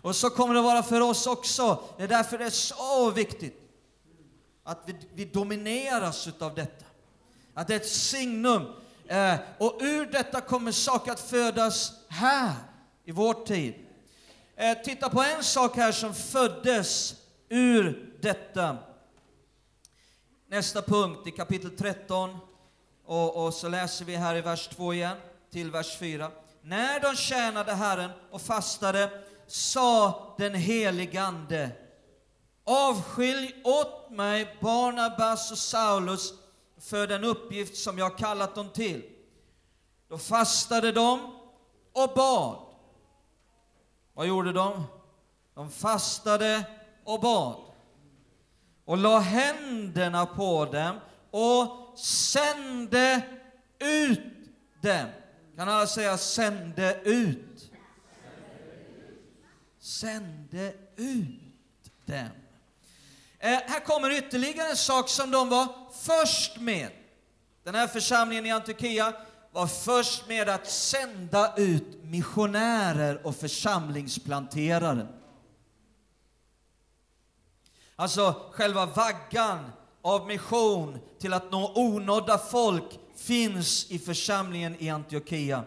Och 0.00 0.16
så 0.16 0.30
kommer 0.30 0.54
det 0.54 0.60
vara 0.60 0.82
för 0.82 1.00
oss 1.00 1.26
också. 1.26 1.82
Det 1.96 2.02
är 2.02 2.08
därför 2.08 2.38
det 2.38 2.44
är 2.44 2.50
så 2.50 3.10
viktigt 3.10 3.60
att 4.64 4.78
vi, 4.86 4.94
vi 5.14 5.24
domineras 5.24 6.28
av 6.38 6.54
detta. 6.54 6.84
Att 7.54 7.66
det 7.66 7.74
är 7.74 7.76
ett 7.76 7.88
signum. 7.88 8.62
Eh, 9.06 9.34
och 9.58 9.78
ur 9.80 10.06
detta 10.06 10.40
kommer 10.40 10.72
saker 10.72 11.12
att 11.12 11.20
födas 11.20 11.92
här, 12.08 12.52
i 13.04 13.12
vår 13.12 13.34
tid. 13.34 13.74
Eh, 14.56 14.78
titta 14.84 15.10
på 15.10 15.22
en 15.22 15.44
sak 15.44 15.76
här 15.76 15.92
som 15.92 16.14
föddes 16.14 17.14
ur 17.48 18.14
detta. 18.20 18.76
Nästa 20.46 20.82
punkt 20.82 21.26
i 21.26 21.30
kapitel 21.30 21.76
13, 21.76 22.38
och, 23.04 23.44
och 23.44 23.54
så 23.54 23.68
läser 23.68 24.04
vi 24.04 24.16
här 24.16 24.36
i 24.36 24.40
vers 24.40 24.68
2 24.68 24.94
igen, 24.94 25.16
till 25.50 25.70
vers 25.70 25.98
4. 25.98 26.30
När 26.66 27.00
de 27.00 27.16
tjänade 27.16 27.72
Herren 27.72 28.10
och 28.30 28.40
fastade 28.42 29.10
sa 29.46 30.34
den 30.38 30.54
helige 30.54 31.22
Ande 31.22 31.70
Avskilj 32.64 33.54
åt 33.64 34.10
mig 34.10 34.56
Barnabas 34.60 35.52
och 35.52 35.58
Saulus 35.58 36.32
för 36.78 37.06
den 37.06 37.24
uppgift 37.24 37.76
som 37.76 37.98
jag 37.98 38.18
kallat 38.18 38.54
dem 38.54 38.68
till. 38.68 39.02
Då 40.08 40.18
fastade 40.18 40.92
de 40.92 41.20
och 41.92 42.10
bad. 42.14 42.56
Vad 44.14 44.26
gjorde 44.26 44.52
de? 44.52 44.84
De 45.54 45.70
fastade 45.70 46.64
och 47.04 47.20
bad 47.20 47.56
och 48.84 48.98
la 48.98 49.18
händerna 49.18 50.26
på 50.26 50.64
dem 50.64 51.00
och 51.30 51.98
sände 51.98 53.22
ut 53.78 54.20
dem. 54.82 55.08
Kan 55.56 55.68
alla 55.68 55.86
säga 55.86 56.18
sände 56.18 57.00
ut? 57.04 57.70
Sände 59.78 60.74
ut 60.96 61.40
dem. 62.04 62.28
Eh, 63.38 63.48
här 63.48 63.84
kommer 63.84 64.10
ytterligare 64.10 64.68
en 64.68 64.76
sak 64.76 65.08
som 65.08 65.30
de 65.30 65.48
var 65.48 65.66
först 65.92 66.60
med. 66.60 66.90
Den 67.62 67.74
här 67.74 67.86
församlingen 67.86 68.46
i 68.46 68.50
Antiochia 68.50 69.12
var 69.52 69.66
först 69.66 70.28
med 70.28 70.48
att 70.48 70.70
sända 70.70 71.54
ut 71.56 72.04
missionärer 72.04 73.26
och 73.26 73.36
församlingsplanterare. 73.36 75.06
Alltså 77.96 78.50
själva 78.52 78.86
vaggan 78.86 79.72
av 80.02 80.26
mission 80.26 80.98
till 81.18 81.32
att 81.32 81.52
nå 81.52 81.72
onådda 81.74 82.38
folk 82.38 82.98
finns 83.26 83.90
i 83.90 83.98
församlingen 83.98 84.76
i 84.78 84.90
Antiochia. 84.90 85.64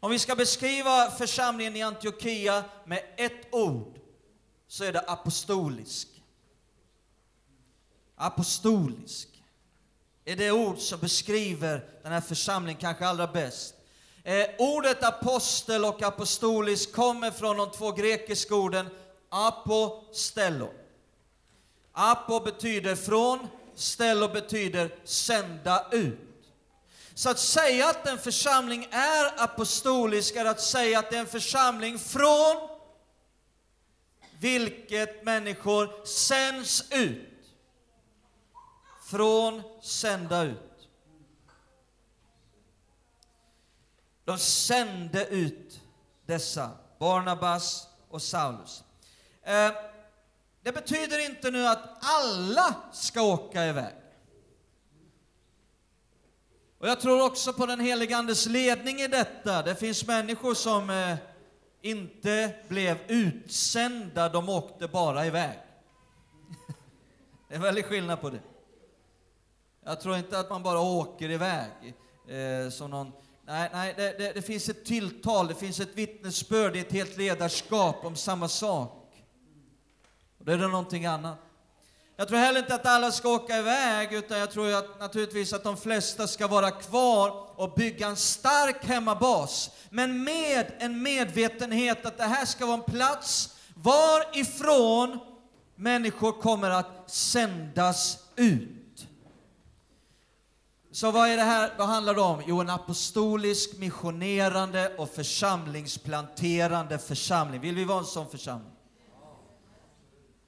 Om 0.00 0.10
vi 0.10 0.18
ska 0.18 0.36
beskriva 0.36 1.10
församlingen 1.10 1.76
i 1.76 1.82
Antiochia 1.82 2.64
med 2.84 3.02
ett 3.16 3.54
ord 3.54 3.98
så 4.68 4.84
är 4.84 4.92
det 4.92 5.00
apostolisk. 5.00 6.08
Apostolisk 8.16 9.28
är 10.24 10.36
det 10.36 10.50
ord 10.50 10.78
som 10.78 11.00
beskriver 11.00 11.84
den 12.02 12.12
här 12.12 12.20
församlingen 12.20 12.80
kanske 12.80 13.06
allra 13.06 13.26
bäst. 13.26 13.74
Eh, 14.24 14.46
ordet 14.58 15.04
apostel 15.04 15.84
och 15.84 16.02
apostolisk 16.02 16.92
kommer 16.92 17.30
från 17.30 17.56
de 17.56 17.70
två 17.70 17.92
grekiska 17.92 18.54
orden 18.54 18.86
apostello. 19.28 20.70
Apo 21.92 22.40
betyder 22.40 22.96
från, 22.96 23.48
stello 23.82 24.28
betyder 24.28 24.94
sända 25.04 25.86
ut. 25.92 26.18
Så 27.14 27.30
att 27.30 27.38
säga 27.38 27.88
att 27.88 28.06
en 28.06 28.18
församling 28.18 28.88
är 28.90 29.42
apostolisk 29.44 30.36
är 30.36 30.44
att 30.44 30.60
säga 30.60 30.98
att 30.98 31.10
det 31.10 31.16
är 31.16 31.20
en 31.20 31.26
församling 31.26 31.98
från 31.98 32.68
vilket 34.40 35.24
människor 35.24 36.06
sänds 36.06 36.92
ut. 36.92 37.28
Från 39.10 39.62
sända 39.82 40.42
ut. 40.42 40.88
De 44.24 44.38
sände 44.38 45.26
ut 45.26 45.80
dessa, 46.26 46.70
Barnabas 46.98 47.88
och 48.08 48.22
Saulus. 48.22 48.84
Eh, 49.42 49.72
det 50.62 50.72
betyder 50.72 51.26
inte 51.26 51.50
nu 51.50 51.66
att 51.66 51.88
alla 52.00 52.74
ska 52.92 53.22
åka 53.22 53.66
iväg. 53.66 53.94
Och 56.78 56.88
jag 56.88 57.00
tror 57.00 57.24
också 57.26 57.52
på 57.52 57.66
den 57.66 57.80
helige 57.80 58.16
Andes 58.16 58.46
ledning 58.46 59.00
i 59.00 59.08
detta. 59.08 59.62
Det 59.62 59.74
finns 59.74 60.06
människor 60.06 60.54
som 60.54 60.90
eh, 60.90 61.16
inte 61.82 62.54
blev 62.68 62.98
utsända, 63.08 64.28
de 64.28 64.48
åkte 64.48 64.88
bara 64.88 65.26
iväg. 65.26 65.58
det 67.48 67.54
är 67.54 67.56
en 67.56 67.62
väldig 67.62 67.84
skillnad 67.84 68.20
på 68.20 68.30
det. 68.30 68.40
Jag 69.84 70.00
tror 70.00 70.16
inte 70.16 70.38
att 70.38 70.50
man 70.50 70.62
bara 70.62 70.80
åker 70.80 71.30
iväg 71.30 71.94
eh, 72.28 72.70
som 72.70 72.90
någon... 72.90 73.12
Nej, 73.46 73.70
nej 73.72 73.94
det, 73.96 74.18
det, 74.18 74.32
det, 74.32 74.42
finns 74.42 74.68
ett 74.68 74.84
tilltal, 74.84 75.46
det 75.46 75.54
finns 75.54 75.80
ett 75.80 75.94
vittnesbörd, 75.94 76.76
ett 76.76 76.92
helt 76.92 77.16
ledarskap 77.16 78.04
om 78.04 78.16
samma 78.16 78.48
sak. 78.48 79.01
Och 80.42 80.46
det 80.46 80.52
är 80.52 80.58
någonting 80.58 81.06
annat. 81.06 81.38
Jag 82.16 82.28
tror 82.28 82.38
heller 82.38 82.60
inte 82.60 82.74
att 82.74 82.86
alla 82.86 83.12
ska 83.12 83.28
åka 83.28 83.58
iväg, 83.58 84.12
utan 84.12 84.38
jag 84.38 84.50
tror 84.50 84.74
att, 84.74 85.00
naturligtvis 85.00 85.52
att 85.52 85.64
de 85.64 85.76
flesta 85.76 86.26
ska 86.26 86.46
vara 86.46 86.70
kvar 86.70 87.46
och 87.56 87.74
bygga 87.74 88.06
en 88.06 88.16
stark 88.16 88.84
hemmabas. 88.84 89.70
Men 89.90 90.24
med 90.24 90.72
en 90.78 91.02
medvetenhet 91.02 92.06
att 92.06 92.18
det 92.18 92.24
här 92.24 92.46
ska 92.46 92.66
vara 92.66 92.76
en 92.76 92.82
plats 92.82 93.56
varifrån 93.74 95.18
människor 95.76 96.32
kommer 96.32 96.70
att 96.70 97.10
sändas 97.10 98.18
ut. 98.36 99.06
Så 100.92 101.10
vad 101.10 101.28
är 101.28 101.36
det 101.36 101.42
här, 101.42 101.74
vad 101.78 101.88
handlar 101.88 102.14
det 102.14 102.20
om? 102.20 102.42
Jo, 102.46 102.60
en 102.60 102.70
apostolisk, 102.70 103.78
missionerande 103.78 104.96
och 104.96 105.10
församlingsplanterande 105.10 106.98
församling. 106.98 107.60
Vill 107.60 107.74
vi 107.74 107.84
vara 107.84 107.98
en 107.98 108.04
sån 108.04 108.30
församling? 108.30 108.71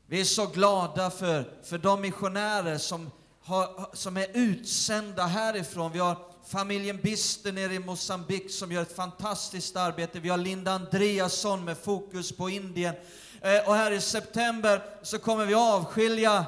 Vi 0.07 0.21
är 0.21 0.25
så 0.25 0.47
glada 0.47 1.11
för, 1.11 1.45
för 1.63 1.79
de 1.79 2.01
missionärer 2.01 2.79
som, 2.79 3.11
har, 3.41 3.97
som 3.97 4.17
är 4.17 4.27
utsända 4.35 5.27
härifrån. 5.27 5.93
Vi 5.93 5.99
har 5.99 6.17
familjen 6.47 6.97
Bister 6.97 7.53
nere 7.53 7.75
i 7.75 7.79
Mosambik 7.79 8.51
som 8.51 8.73
gör 8.73 8.83
ett 8.83 8.97
fantastiskt 8.97 9.77
arbete. 9.77 10.21
Vi 10.21 10.29
har 10.29 10.39
Linda 10.39 10.73
Andreasson 10.73 11.65
med 11.65 11.79
fokus 11.79 12.37
på 12.37 12.51
Indien. 12.51 12.95
Eh, 13.41 13.69
och 13.69 13.75
här 13.75 13.91
i 13.91 14.01
september 14.01 14.83
så 15.03 15.19
kommer 15.19 15.47
vi 15.47 15.55
avskilja 15.55 16.47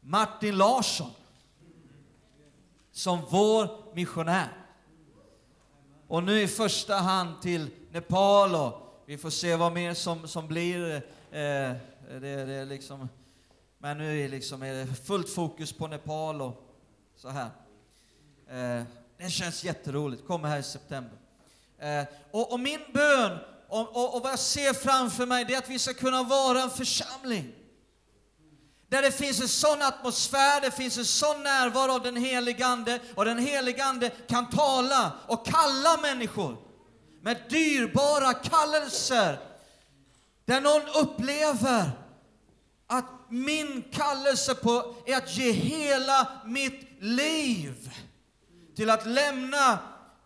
Martin 0.00 0.56
Larsson 0.56 1.10
som 2.92 3.20
vår 3.30 3.94
missionär. 3.94 4.52
Och 6.08 6.22
nu 6.22 6.40
i 6.40 6.48
första 6.48 6.94
hand 6.94 7.42
till 7.42 7.70
Nepal 7.90 8.54
och 8.54 9.02
vi 9.06 9.18
får 9.18 9.30
se 9.30 9.56
vad 9.56 9.72
mer 9.72 9.94
som, 9.94 10.28
som 10.28 10.48
blir. 10.48 11.02
Eh, 11.30 11.76
det, 12.08 12.44
det 12.44 12.54
är 12.54 12.66
liksom, 12.66 13.08
men 13.78 13.98
nu 13.98 14.20
är, 14.20 14.28
liksom, 14.28 14.62
är 14.62 14.74
det 14.74 14.86
fullt 14.86 15.34
fokus 15.34 15.72
på 15.72 15.86
Nepal 15.86 16.42
och 16.42 16.64
så 17.16 17.28
här. 17.28 17.50
Eh, 18.48 18.84
det 19.18 19.30
känns 19.30 19.64
jätteroligt. 19.64 20.26
Kommer 20.26 20.48
här 20.48 20.58
i 20.58 20.62
september. 20.62 21.18
Eh, 21.78 22.04
och, 22.30 22.52
och, 22.52 22.60
min 22.60 22.80
bön 22.94 23.38
och, 23.68 23.96
och, 23.96 24.16
och, 24.16 24.22
vad 24.22 24.32
jag 24.32 24.38
ser 24.38 24.72
framför 24.72 25.26
mig, 25.26 25.44
det 25.44 25.54
är 25.54 25.58
att 25.58 25.68
vi 25.68 25.78
ska 25.78 25.94
kunna 25.94 26.22
vara 26.22 26.62
en 26.62 26.70
församling. 26.70 27.52
Där 28.88 29.02
det 29.02 29.12
finns 29.12 29.40
en 29.40 29.48
sån 29.48 29.82
atmosfär, 29.82 30.60
det 30.60 30.70
finns 30.70 30.98
en 30.98 31.04
sån 31.04 31.42
närvaro 31.42 31.92
av 31.92 32.02
den 32.02 32.16
helige 32.16 32.66
Ande 32.66 33.00
och 33.14 33.24
den 33.24 33.38
helige 33.38 33.84
Ande 33.84 34.10
kan 34.10 34.50
tala 34.50 35.12
och 35.26 35.46
kalla 35.46 35.96
människor 36.02 36.56
med 37.22 37.42
dyrbara 37.48 38.34
kallelser 38.34 39.38
där 40.44 40.60
någon 40.60 40.82
upplever 41.02 41.90
att 42.86 43.04
min 43.28 43.84
kallelse 43.92 44.54
på 44.54 44.94
är 45.06 45.16
att 45.16 45.36
ge 45.36 45.52
hela 45.52 46.28
mitt 46.44 46.88
liv 47.00 47.90
till 48.76 48.90
att 48.90 49.06
lämna 49.06 49.78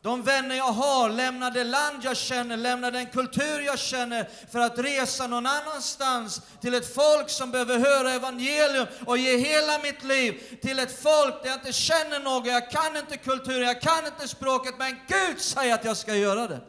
de 0.02 0.22
vänner 0.22 0.54
jag 0.54 0.72
har, 0.72 1.11
lämna 1.11 1.50
det 1.50 1.64
land 1.64 2.04
jag 2.04 2.16
känner, 2.16 2.56
lämna 2.56 2.90
den 2.90 3.06
kultur 3.06 3.61
jag 3.61 3.78
känner 3.78 4.28
för 4.50 4.59
att 4.59 4.78
resa 4.78 5.26
någon 5.26 5.46
annanstans 5.46 6.42
till 6.61 6.74
ett 6.74 6.94
folk 6.94 7.30
som 7.30 7.50
behöver 7.50 7.78
höra 7.78 8.12
evangelium 8.12 8.86
och 9.06 9.18
ge 9.18 9.36
hela 9.36 9.78
mitt 9.78 10.04
liv 10.04 10.59
till 10.62 10.78
ett 10.78 11.02
folk 11.02 11.42
där 11.42 11.50
jag 11.50 11.59
inte 11.59 11.72
känner 11.72 12.20
något, 12.20 12.46
jag 12.46 12.70
kan 12.70 12.96
inte 12.96 13.16
kulturen, 13.16 13.62
jag 13.62 13.80
kan 13.80 14.06
inte 14.06 14.28
språket, 14.28 14.74
men 14.78 14.96
Gud 15.06 15.40
säger 15.40 15.74
att 15.74 15.84
jag 15.84 15.96
ska 15.96 16.14
göra 16.14 16.48
det. 16.48 16.61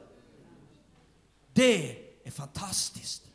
Det 1.53 1.95
är 2.25 2.31
fantastiskt. 2.31 3.28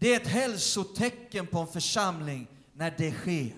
Det 0.00 0.14
är 0.14 0.16
ett 0.16 0.26
hälsotecken 0.26 1.46
på 1.46 1.58
en 1.58 1.66
församling 1.66 2.46
när 2.72 2.94
det 2.98 3.12
sker. 3.12 3.52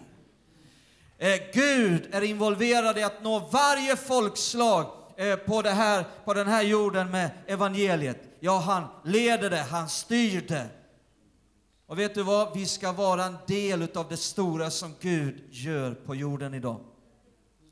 Eh, 1.18 1.40
Gud 1.52 2.08
är 2.12 2.22
involverad 2.22 2.98
i 2.98 3.02
att 3.02 3.22
nå 3.22 3.48
varje 3.52 3.96
folkslag 3.96 4.86
eh, 5.16 5.36
på, 5.36 5.62
det 5.62 5.70
här, 5.70 6.04
på 6.24 6.34
den 6.34 6.48
här 6.48 6.62
jorden 6.62 7.10
med 7.10 7.30
evangeliet. 7.46 8.18
Ja, 8.40 8.58
han 8.58 8.84
leder 9.04 9.50
det, 9.50 9.62
han 9.62 9.88
styr 9.88 10.44
det. 10.48 10.66
Och 11.86 11.98
vet 11.98 12.14
du 12.14 12.22
vad? 12.22 12.56
Vi 12.56 12.66
ska 12.66 12.92
vara 12.92 13.24
en 13.24 13.36
del 13.46 13.88
av 13.94 14.08
det 14.08 14.16
stora 14.16 14.70
som 14.70 14.94
Gud 15.00 15.42
gör 15.50 15.94
på 15.94 16.14
jorden 16.14 16.54
idag. 16.54 16.80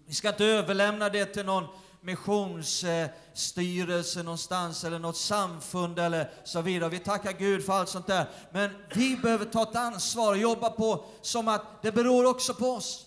Vi 0.07 0.15
ska 0.15 0.29
inte 0.29 0.45
överlämna 0.45 1.09
det 1.09 1.25
till 1.25 1.47
någon 1.47 1.65
missionsstyrelse 2.01 4.23
någonstans 4.23 4.85
eller 4.85 4.99
något 4.99 5.17
samfund 5.17 5.99
eller 5.99 6.31
så 6.45 6.61
vidare. 6.61 6.91
Vi 6.91 6.99
tackar 6.99 7.33
Gud 7.33 7.67
för 7.67 7.73
allt 7.73 7.89
sånt 7.89 8.07
där. 8.07 8.27
Men 8.53 8.71
vi 8.95 9.17
behöver 9.17 9.45
ta 9.45 9.63
ett 9.63 9.77
ansvar 9.77 10.33
och 10.33 10.39
jobba 10.39 10.71
på 10.71 11.05
som 11.23 11.49
att 11.49 11.83
det 11.83 11.93
beror 11.93 12.27
också 12.27 12.55
på 12.55 12.67
oss. 12.67 13.07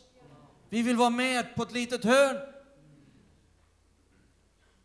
Vi 0.70 0.82
vill 0.82 0.96
vara 0.96 1.10
med 1.10 1.56
på 1.56 1.64
ett 1.64 1.72
litet 1.72 2.04
hörn. 2.04 2.38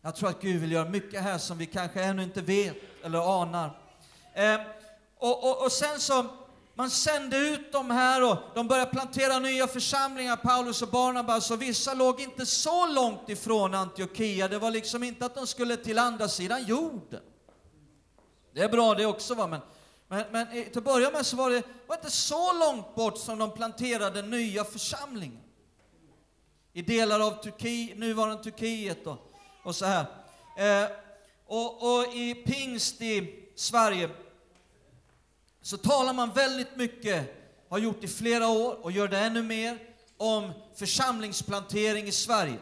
Jag 0.01 0.15
tror 0.15 0.29
att 0.29 0.41
Gud 0.41 0.61
vill 0.61 0.71
göra 0.71 0.89
mycket 0.89 1.21
här 1.21 1.37
som 1.37 1.57
vi 1.57 1.65
kanske 1.65 2.03
ännu 2.03 2.23
inte 2.23 2.41
vet 2.41 2.75
eller 3.03 3.41
anar. 3.41 3.79
Eh, 4.33 4.59
och, 5.17 5.49
och, 5.49 5.63
och 5.63 5.71
sen 5.71 5.99
så 5.99 6.25
man 6.79 6.89
sände 6.89 7.37
ut 7.37 7.71
dem 7.71 7.91
här 7.91 8.31
och 8.31 8.37
de 8.55 8.67
började 8.67 8.91
plantera 8.91 9.39
nya 9.39 9.67
församlingar, 9.67 10.35
Paulus 10.35 10.81
och 10.81 10.87
Barnabas, 10.87 11.51
och 11.51 11.61
vissa 11.61 11.93
låg 11.93 12.21
inte 12.21 12.45
så 12.45 12.87
långt 12.87 13.29
ifrån 13.29 13.73
Antiochia. 13.73 14.47
Det 14.47 14.59
var 14.59 14.71
liksom 14.71 15.03
inte 15.03 15.25
att 15.25 15.35
de 15.35 15.47
skulle 15.47 15.77
till 15.77 15.99
andra 15.99 16.27
sidan 16.27 16.65
jorden. 16.65 17.21
Det 18.53 18.61
är 18.61 18.69
bra 18.69 18.95
det 18.95 19.05
också, 19.05 19.35
va? 19.35 19.47
men, 19.47 19.59
men, 20.07 20.25
men 20.31 20.47
till 20.47 20.77
att 20.77 20.83
börja 20.83 21.11
med 21.11 21.25
så 21.25 21.35
var 21.35 21.49
det 21.49 21.63
var 21.87 21.95
inte 21.95 22.11
så 22.11 22.53
långt 22.53 22.95
bort 22.95 23.17
som 23.17 23.39
de 23.39 23.51
planterade 23.51 24.21
nya 24.21 24.63
församlingar. 24.63 25.43
I 26.73 26.81
delar 26.81 27.19
av 27.19 27.43
Turki, 27.43 27.93
nuvarande 27.95 28.43
Turkiet 28.43 29.07
och, 29.07 29.17
och 29.63 29.75
så 29.75 29.85
här. 29.85 30.05
Eh, 30.57 30.89
och, 31.45 31.97
och 31.97 32.13
i 32.13 32.33
pingst 32.35 33.01
i 33.01 33.49
Sverige 33.55 34.09
så 35.61 35.77
talar 35.77 36.13
man 36.13 36.33
väldigt 36.33 36.75
mycket, 36.75 37.35
har 37.69 37.77
gjort 37.77 38.03
i 38.03 38.07
flera 38.07 38.47
år 38.47 38.85
och 38.85 38.91
gör 38.91 39.07
det 39.07 39.19
ännu 39.19 39.43
mer, 39.43 39.77
om 40.17 40.51
församlingsplantering 40.75 42.07
i 42.07 42.11
Sverige. 42.11 42.57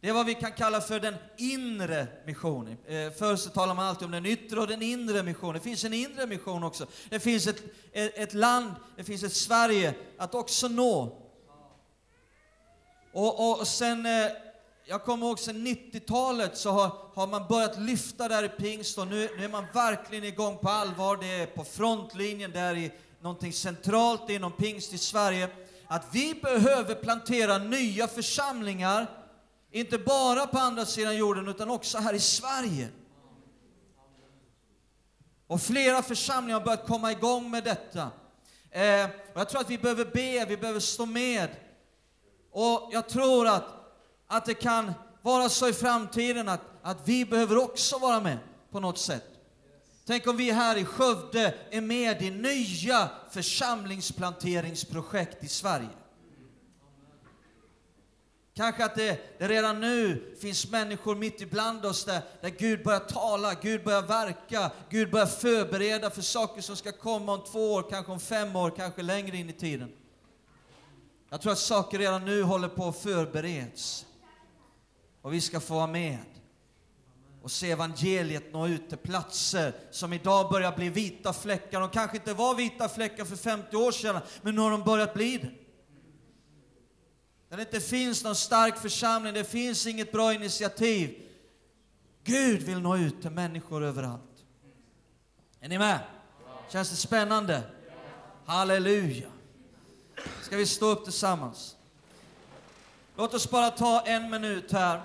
Det 0.00 0.08
är 0.08 0.12
vad 0.12 0.26
vi 0.26 0.34
kan 0.34 0.52
kalla 0.52 0.80
för 0.80 1.00
den 1.00 1.14
inre 1.36 2.06
missionen. 2.26 2.76
Eh, 2.86 3.12
förr 3.12 3.36
så 3.36 3.50
talade 3.50 3.74
man 3.74 3.86
alltid 3.86 4.04
om 4.04 4.10
den 4.10 4.26
yttre 4.26 4.60
och 4.60 4.66
den 4.66 4.82
inre 4.82 5.22
missionen. 5.22 5.54
Det 5.54 5.60
finns 5.60 5.84
en 5.84 5.92
inre 5.92 6.26
mission 6.26 6.64
också. 6.64 6.86
Det 7.08 7.20
finns 7.20 7.46
ett, 7.46 7.62
ett 7.92 8.34
land, 8.34 8.74
det 8.96 9.04
finns 9.04 9.22
ett 9.22 9.32
Sverige 9.32 9.94
att 10.18 10.34
också 10.34 10.68
nå. 10.68 11.16
Och, 13.12 13.60
och 13.60 13.68
sen 13.68 14.06
eh, 14.06 14.30
jag 14.90 15.04
kommer 15.04 15.26
ihåg 15.26 15.38
sen 15.38 15.66
90-talet 15.66 16.56
så 16.56 16.70
har, 16.70 16.92
har 17.14 17.26
man 17.26 17.46
börjat 17.48 17.78
lyfta 17.78 18.28
där 18.28 18.44
i 18.44 18.48
pingst 18.48 18.98
och 18.98 19.06
nu, 19.06 19.28
nu 19.38 19.44
är 19.44 19.48
man 19.48 19.66
verkligen 19.74 20.24
igång 20.24 20.58
på 20.58 20.68
allvar. 20.68 21.16
Det 21.16 21.26
är 21.26 21.46
på 21.46 21.64
frontlinjen, 21.64 22.50
där 22.52 22.76
i 22.76 22.92
någonting 23.20 23.52
centralt 23.52 24.30
inom 24.30 24.52
pingst 24.52 24.92
i 24.92 24.98
Sverige. 24.98 25.48
Att 25.86 26.04
vi 26.12 26.34
behöver 26.34 26.94
plantera 26.94 27.58
nya 27.58 28.08
församlingar, 28.08 29.06
inte 29.70 29.98
bara 29.98 30.46
på 30.46 30.58
andra 30.58 30.86
sidan 30.86 31.16
jorden 31.16 31.48
utan 31.48 31.70
också 31.70 31.98
här 31.98 32.14
i 32.14 32.20
Sverige. 32.20 32.88
Och 35.46 35.62
flera 35.62 36.02
församlingar 36.02 36.58
har 36.58 36.64
börjat 36.64 36.86
komma 36.86 37.12
igång 37.12 37.50
med 37.50 37.64
detta. 37.64 38.10
Eh, 38.70 39.04
och 39.04 39.40
jag 39.40 39.48
tror 39.48 39.60
att 39.60 39.70
vi 39.70 39.78
behöver 39.78 40.04
be, 40.04 40.44
vi 40.48 40.56
behöver 40.56 40.80
stå 40.80 41.06
med. 41.06 41.48
Och 42.52 42.88
jag 42.92 43.08
tror 43.08 43.48
att 43.48 43.79
att 44.30 44.46
det 44.46 44.54
kan 44.54 44.92
vara 45.22 45.48
så 45.48 45.68
i 45.68 45.72
framtiden 45.72 46.48
att, 46.48 46.60
att 46.82 46.98
vi 47.04 47.24
behöver 47.24 47.58
också 47.58 47.98
vara 47.98 48.20
med 48.20 48.38
på 48.70 48.80
något 48.80 48.98
sätt. 48.98 49.24
Tänk 50.06 50.26
om 50.26 50.36
vi 50.36 50.50
här 50.50 50.76
i 50.76 50.84
Skövde 50.84 51.54
är 51.70 51.80
med 51.80 52.22
i 52.22 52.30
nya 52.30 53.10
församlingsplanteringsprojekt 53.30 55.44
i 55.44 55.48
Sverige. 55.48 55.88
Kanske 58.54 58.84
att 58.84 58.94
det, 58.94 59.38
det, 59.38 59.48
redan 59.48 59.80
nu 59.80 60.34
finns 60.40 60.70
människor 60.70 61.14
mitt 61.14 61.40
ibland 61.40 61.84
oss 61.84 62.04
där, 62.04 62.22
där 62.40 62.48
Gud 62.48 62.84
börjar 62.84 63.00
tala, 63.00 63.54
Gud 63.54 63.84
börjar 63.84 64.02
verka, 64.02 64.70
Gud 64.90 65.10
börjar 65.10 65.26
förbereda 65.26 66.10
för 66.10 66.22
saker 66.22 66.62
som 66.62 66.76
ska 66.76 66.92
komma 66.92 67.32
om 67.32 67.44
två 67.52 67.72
år, 67.72 67.86
kanske 67.90 68.12
om 68.12 68.20
fem 68.20 68.56
år, 68.56 68.72
kanske 68.76 69.02
längre 69.02 69.36
in 69.36 69.50
i 69.50 69.52
tiden. 69.52 69.92
Jag 71.30 71.40
tror 71.40 71.52
att 71.52 71.58
saker 71.58 71.98
redan 71.98 72.24
nu 72.24 72.42
håller 72.42 72.68
på 72.68 72.88
att 72.88 73.02
förbereds. 73.02 74.06
Och 75.22 75.32
vi 75.32 75.40
ska 75.40 75.60
få 75.60 75.74
vara 75.74 75.86
med 75.86 76.18
och 77.42 77.50
se 77.50 77.70
evangeliet 77.70 78.52
nå 78.52 78.66
ut 78.66 78.88
till 78.88 78.98
platser 78.98 79.72
som 79.90 80.12
idag 80.12 80.50
börjar 80.50 80.76
bli 80.76 80.88
vita 80.88 81.32
fläckar. 81.32 81.80
De 81.80 81.90
kanske 81.90 82.16
inte 82.16 82.34
var 82.34 82.54
vita 82.54 82.88
fläckar 82.88 83.24
för 83.24 83.36
50 83.36 83.76
år 83.76 83.92
sedan, 83.92 84.20
men 84.42 84.54
nu 84.54 84.60
har 84.60 84.70
de 84.70 84.82
börjat 84.82 85.14
bli 85.14 85.38
det. 85.38 85.50
Där 87.48 87.56
det 87.56 87.62
inte 87.62 87.80
finns 87.80 88.24
någon 88.24 88.36
stark 88.36 88.78
församling, 88.78 89.34
det 89.34 89.44
finns 89.44 89.86
inget 89.86 90.12
bra 90.12 90.34
initiativ. 90.34 91.22
Gud 92.24 92.62
vill 92.62 92.80
nå 92.80 92.96
ut 92.96 93.22
till 93.22 93.30
människor 93.30 93.84
överallt. 93.84 94.44
Är 95.60 95.68
ni 95.68 95.78
med? 95.78 96.00
Känns 96.68 96.90
det 96.90 96.96
spännande? 96.96 97.62
Halleluja! 98.44 99.28
Ska 100.42 100.56
vi 100.56 100.66
stå 100.66 100.86
upp 100.86 101.04
tillsammans? 101.04 101.76
Låt 103.20 103.34
oss 103.34 103.50
bara 103.50 103.70
ta 103.70 104.00
en 104.00 104.30
minut 104.30 104.72
här. 104.72 105.00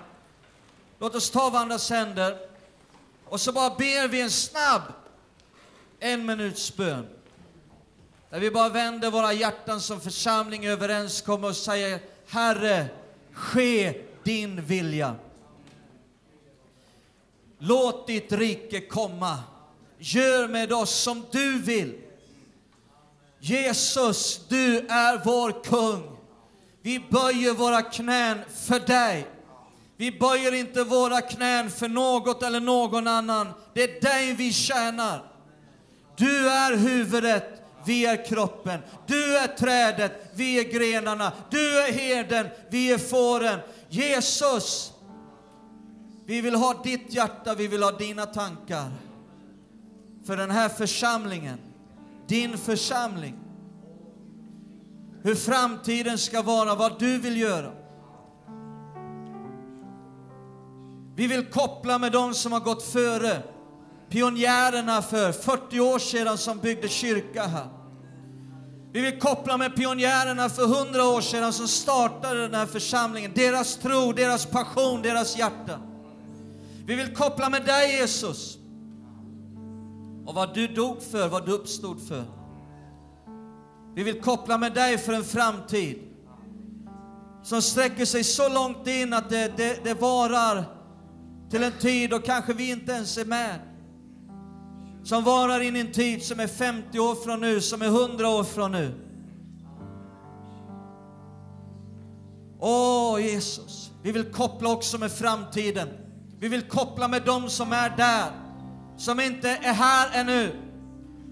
Låt 0.98 1.14
oss 1.14 1.30
ta 1.30 1.50
varandras 1.50 1.90
händer 1.90 2.38
och 3.24 3.40
så 3.40 3.52
bara 3.52 3.70
ber 3.70 4.08
vi 4.08 4.20
en 4.20 4.30
snabb 4.30 4.82
en 6.00 6.26
minuts 6.26 6.76
bön. 6.76 7.06
Där 8.30 8.40
vi 8.40 8.50
bara 8.50 8.68
vänder 8.68 9.10
våra 9.10 9.32
hjärtan 9.32 9.80
som 9.80 10.00
församling 10.00 10.66
överenskommer 10.66 11.48
och 11.48 11.56
säger 11.56 12.00
Herre, 12.28 12.86
ske 13.32 14.02
din 14.24 14.62
vilja. 14.62 15.14
Låt 17.58 18.06
ditt 18.06 18.32
rike 18.32 18.80
komma. 18.80 19.38
Gör 19.98 20.48
med 20.48 20.72
oss 20.72 21.02
som 21.02 21.24
du 21.30 21.58
vill. 21.58 22.00
Jesus, 23.38 24.40
du 24.48 24.78
är 24.78 25.24
vår 25.24 25.64
kung. 25.64 26.15
Vi 26.86 27.00
böjer 27.10 27.54
våra 27.54 27.82
knän 27.82 28.38
för 28.48 28.80
dig. 28.80 29.26
Vi 29.96 30.18
böjer 30.18 30.54
inte 30.54 30.84
våra 30.84 31.20
knän 31.20 31.70
för 31.70 31.88
något 31.88 32.42
eller 32.42 32.60
någon 32.60 33.06
annan. 33.06 33.48
Det 33.74 33.82
är 33.82 34.00
dig 34.00 34.34
vi 34.34 34.52
tjänar. 34.52 35.32
Du 36.16 36.48
är 36.48 36.76
huvudet, 36.76 37.62
vi 37.86 38.06
är 38.06 38.26
kroppen. 38.26 38.80
Du 39.06 39.36
är 39.36 39.46
trädet, 39.46 40.30
vi 40.34 40.58
är 40.58 40.64
grenarna. 40.64 41.32
Du 41.50 41.80
är 41.80 41.92
herden, 41.92 42.46
vi 42.70 42.92
är 42.92 42.98
fåren. 42.98 43.58
Jesus, 43.88 44.92
vi 46.26 46.40
vill 46.40 46.54
ha 46.54 46.82
ditt 46.82 47.14
hjärta, 47.14 47.54
vi 47.54 47.66
vill 47.66 47.82
ha 47.82 47.92
dina 47.92 48.26
tankar. 48.26 48.90
För 50.26 50.36
den 50.36 50.50
här 50.50 50.68
församlingen, 50.68 51.58
din 52.26 52.58
församling 52.58 53.45
hur 55.26 55.34
framtiden 55.34 56.18
ska 56.18 56.42
vara, 56.42 56.74
vad 56.74 56.98
du 56.98 57.18
vill 57.18 57.40
göra. 57.40 57.72
Vi 61.16 61.26
vill 61.26 61.46
koppla 61.46 61.98
med 61.98 62.12
dem 62.12 62.34
som 62.34 62.52
har 62.52 62.60
gått 62.60 62.82
före, 62.82 63.42
pionjärerna 64.08 65.02
för 65.02 65.32
40 65.32 65.80
år 65.80 65.98
sedan 65.98 66.38
som 66.38 66.58
byggde 66.58 66.88
kyrka 66.88 67.42
här. 67.42 67.66
Vi 68.92 69.00
vill 69.00 69.18
koppla 69.18 69.56
med 69.56 69.76
pionjärerna 69.76 70.48
för 70.48 70.62
100 70.62 71.04
år 71.04 71.20
sedan 71.20 71.52
som 71.52 71.68
startade 71.68 72.42
den 72.42 72.54
här 72.54 72.66
församlingen, 72.66 73.32
deras 73.34 73.76
tro, 73.76 74.12
deras 74.12 74.46
passion, 74.46 75.02
deras 75.02 75.38
hjärta. 75.38 75.80
Vi 76.86 76.94
vill 76.94 77.14
koppla 77.14 77.48
med 77.50 77.64
dig 77.64 77.96
Jesus 77.96 78.58
och 80.26 80.34
vad 80.34 80.54
du 80.54 80.66
dog 80.66 81.02
för, 81.02 81.28
vad 81.28 81.46
du 81.46 81.52
uppstod 81.52 82.08
för. 82.08 82.35
Vi 83.96 84.02
vill 84.02 84.20
koppla 84.20 84.58
med 84.58 84.72
dig 84.72 84.98
för 84.98 85.12
en 85.12 85.24
framtid 85.24 85.98
som 87.42 87.62
sträcker 87.62 88.04
sig 88.04 88.24
så 88.24 88.48
långt 88.48 88.86
in 88.86 89.12
att 89.12 89.30
det, 89.30 89.56
det, 89.56 89.84
det 89.84 89.94
varar 89.94 90.64
till 91.50 91.62
en 91.62 91.72
tid 91.72 92.10
då 92.10 92.18
kanske 92.18 92.52
vi 92.52 92.70
inte 92.70 92.92
ens 92.92 93.18
är 93.18 93.24
med. 93.24 93.60
Som 95.04 95.24
varar 95.24 95.60
in 95.60 95.76
i 95.76 95.80
en 95.80 95.92
tid 95.92 96.22
som 96.22 96.40
är 96.40 96.46
50 96.46 96.98
år 96.98 97.14
från 97.14 97.40
nu, 97.40 97.60
som 97.60 97.82
är 97.82 97.86
100 97.86 98.28
år 98.28 98.44
från 98.44 98.72
nu. 98.72 98.94
Åh 102.60 103.20
Jesus, 103.20 103.90
vi 104.02 104.12
vill 104.12 104.32
koppla 104.32 104.72
också 104.72 104.98
med 104.98 105.12
framtiden. 105.12 105.88
Vi 106.38 106.48
vill 106.48 106.62
koppla 106.62 107.08
med 107.08 107.22
dem 107.22 107.50
som 107.50 107.72
är 107.72 107.96
där, 107.96 108.30
som 108.96 109.20
inte 109.20 109.50
är 109.50 109.72
här 109.72 110.20
ännu. 110.20 110.56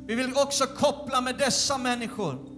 Vi 0.06 0.14
vill 0.14 0.32
också 0.36 0.66
koppla 0.66 1.20
med 1.20 1.38
dessa 1.38 1.78
människor 1.78 2.53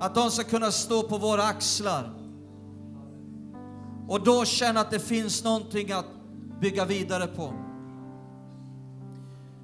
att 0.00 0.14
de 0.14 0.30
ska 0.30 0.44
kunna 0.44 0.70
stå 0.70 1.02
på 1.02 1.18
våra 1.18 1.42
axlar 1.42 2.10
och 4.08 4.24
då 4.24 4.44
känna 4.44 4.80
att 4.80 4.90
det 4.90 5.00
finns 5.00 5.44
någonting 5.44 5.92
att 5.92 6.06
bygga 6.60 6.84
vidare 6.84 7.26
på. 7.26 7.54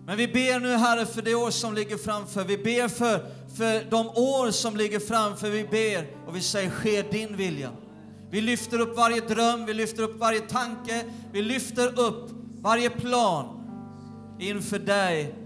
Men 0.06 0.16
vi 0.16 0.28
ber 0.28 0.60
nu 0.60 0.76
Herre 0.76 1.06
för 1.06 1.22
det 1.22 1.34
år 1.34 1.50
som 1.50 1.74
ligger 1.74 1.96
framför. 1.96 2.44
Vi 2.44 2.58
ber 2.58 2.88
för, 2.88 3.18
för 3.56 3.90
de 3.90 4.08
år 4.08 4.50
som 4.50 4.76
ligger 4.76 5.00
framför. 5.00 5.50
Vi 5.50 5.64
ber 5.64 6.06
och 6.26 6.36
vi 6.36 6.40
säger 6.40 6.70
ske 6.70 7.02
din 7.02 7.36
vilja. 7.36 7.70
Vi 8.30 8.40
lyfter 8.40 8.80
upp 8.80 8.96
varje 8.96 9.20
dröm, 9.20 9.66
vi 9.66 9.74
lyfter 9.74 10.02
upp 10.02 10.18
varje 10.18 10.40
tanke, 10.40 11.04
vi 11.32 11.42
lyfter 11.42 12.00
upp 12.00 12.30
varje 12.60 12.90
plan 12.90 13.46
inför 14.38 14.78
dig. 14.78 15.41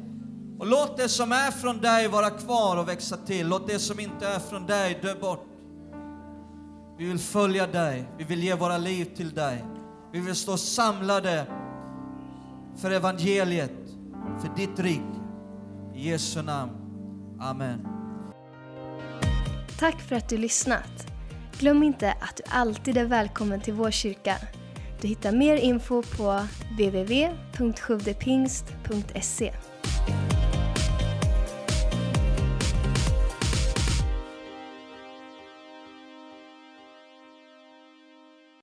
Och 0.58 0.66
låt 0.66 0.96
det 0.96 1.08
som 1.08 1.32
är 1.32 1.50
från 1.50 1.80
dig 1.80 2.08
vara 2.08 2.30
kvar 2.30 2.76
och 2.76 2.88
växa 2.88 3.16
till. 3.16 3.48
Låt 3.48 3.68
det 3.68 3.78
som 3.78 4.00
inte 4.00 4.28
är 4.28 4.38
från 4.38 4.66
dig 4.66 4.98
dö 5.02 5.14
bort. 5.14 5.46
Vi 6.98 7.08
vill 7.08 7.18
följa 7.18 7.66
dig, 7.66 8.08
vi 8.18 8.24
vill 8.24 8.44
ge 8.44 8.54
våra 8.54 8.78
liv 8.78 9.04
till 9.16 9.34
dig. 9.34 9.64
Vi 10.12 10.20
vill 10.20 10.34
stå 10.34 10.56
samlade 10.56 11.46
för 12.76 12.90
evangeliet, 12.90 13.72
för 14.40 14.56
ditt 14.56 14.78
rike. 14.78 15.02
I 15.94 16.10
Jesu 16.10 16.42
namn. 16.42 16.72
Amen. 17.40 17.88
Tack 19.78 20.00
för 20.00 20.16
att 20.16 20.28
du 20.28 20.36
lyssnat. 20.36 21.06
Glöm 21.58 21.82
inte 21.82 22.12
att 22.12 22.36
du 22.36 22.42
alltid 22.48 22.98
är 22.98 23.04
välkommen 23.04 23.60
till 23.60 23.74
vår 23.74 23.90
kyrka. 23.90 24.36
Du 25.00 25.08
hittar 25.08 25.32
mer 25.32 25.56
info 25.56 26.02
på 26.02 26.46
www.sjuvdepingst.se 26.78 29.52